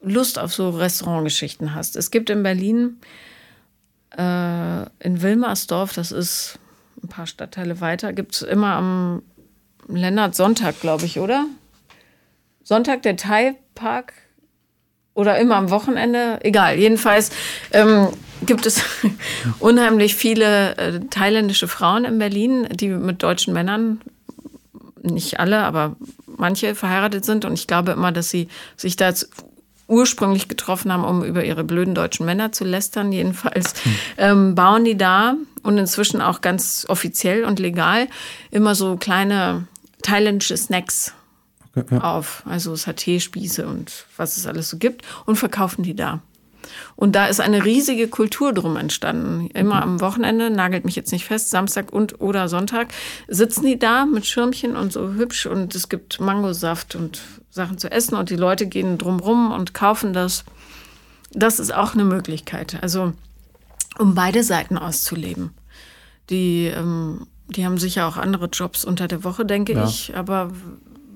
[0.00, 1.94] Lust auf so Restaurantgeschichten hast.
[1.94, 3.00] Es gibt in Berlin,
[4.16, 6.58] äh, in Wilmersdorf, das ist
[7.02, 9.22] ein paar Stadtteile weiter, gibt es immer am
[9.88, 11.46] Lennart Sonntag, glaube ich, oder?
[12.62, 14.14] Sonntag der Thai-Park
[15.16, 16.78] oder immer am Wochenende, egal.
[16.78, 17.30] Jedenfalls
[17.72, 18.08] ähm,
[18.44, 18.82] gibt es
[19.58, 24.00] unheimlich viele äh, thailändische Frauen in Berlin, die mit deutschen Männern,
[25.02, 25.96] nicht alle, aber
[26.26, 27.46] manche verheiratet sind.
[27.46, 29.12] Und ich glaube immer, dass sie sich da
[29.88, 33.96] ursprünglich getroffen haben, um über ihre blöden deutschen Männer zu lästern, jedenfalls, hm.
[34.18, 38.08] ähm, bauen die da und inzwischen auch ganz offiziell und legal
[38.50, 39.66] immer so kleine
[40.02, 41.14] thailändische Snacks
[41.76, 42.00] okay, ja.
[42.00, 42.42] auf.
[42.46, 46.22] Also Saté-Spieße und was es alles so gibt und verkaufen die da.
[46.96, 49.48] Und da ist eine riesige Kultur drum entstanden.
[49.54, 52.88] Immer am Wochenende, nagelt mich jetzt nicht fest, Samstag und oder Sonntag,
[53.28, 57.90] sitzen die da mit Schirmchen und so hübsch und es gibt Mangosaft und Sachen zu
[57.90, 60.44] essen und die Leute gehen drumrum und kaufen das.
[61.32, 62.78] Das ist auch eine Möglichkeit.
[62.82, 63.12] Also,
[63.98, 65.50] um beide Seiten auszuleben.
[66.30, 69.84] Die, ähm, die haben sicher auch andere Jobs unter der Woche, denke ja.
[69.84, 70.16] ich.
[70.16, 70.50] Aber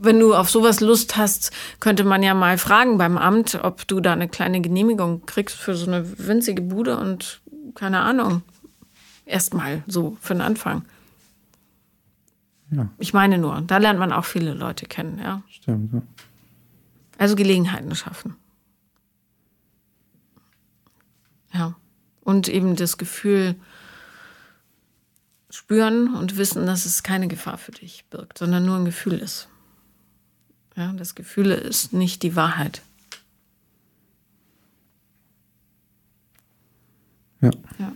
[0.02, 4.00] wenn du auf sowas Lust hast, könnte man ja mal fragen beim Amt, ob du
[4.00, 7.40] da eine kleine Genehmigung kriegst für so eine winzige Bude und
[7.74, 8.42] keine Ahnung.
[9.26, 10.84] Erstmal so für den Anfang.
[12.70, 12.88] Ja.
[12.98, 15.42] Ich meine nur, da lernt man auch viele Leute kennen, ja.
[15.48, 16.02] Stimmt, ja.
[17.18, 18.36] Also Gelegenheiten schaffen.
[21.52, 21.76] Ja.
[22.22, 23.56] Und eben das Gefühl
[25.50, 29.49] spüren und wissen, dass es keine Gefahr für dich birgt, sondern nur ein Gefühl ist.
[30.80, 32.80] Ja, das Gefühl ist nicht die Wahrheit.
[37.42, 37.50] Ja.
[37.78, 37.92] ja.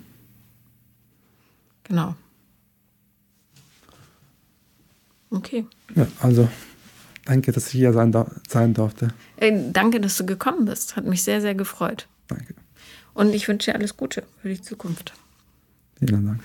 [1.84, 2.14] Genau.
[5.30, 5.64] Okay.
[5.94, 6.46] Ja, also
[7.24, 8.14] danke, dass ich hier sein,
[8.46, 9.14] sein durfte.
[9.38, 10.94] Äh, danke, dass du gekommen bist.
[10.94, 12.06] Hat mich sehr, sehr gefreut.
[12.28, 12.54] Danke.
[13.14, 15.14] Und ich wünsche dir alles Gute für die Zukunft.
[15.98, 16.42] Vielen Dank.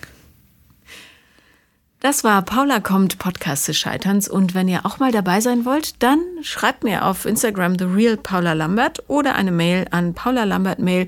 [2.01, 4.29] Das war Paula kommt, Podcast des Scheiterns.
[4.29, 8.15] Und wenn ihr auch mal dabei sein wollt, dann schreibt mir auf Instagram The Real
[8.15, 11.07] Paula Lambert oder eine Mail an paulalambertmail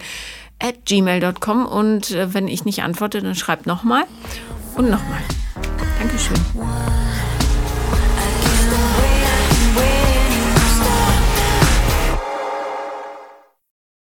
[0.62, 1.66] at gmail.com.
[1.66, 4.04] Und äh, wenn ich nicht antworte, dann schreibt nochmal
[4.76, 5.22] und nochmal.
[5.98, 6.38] Dankeschön.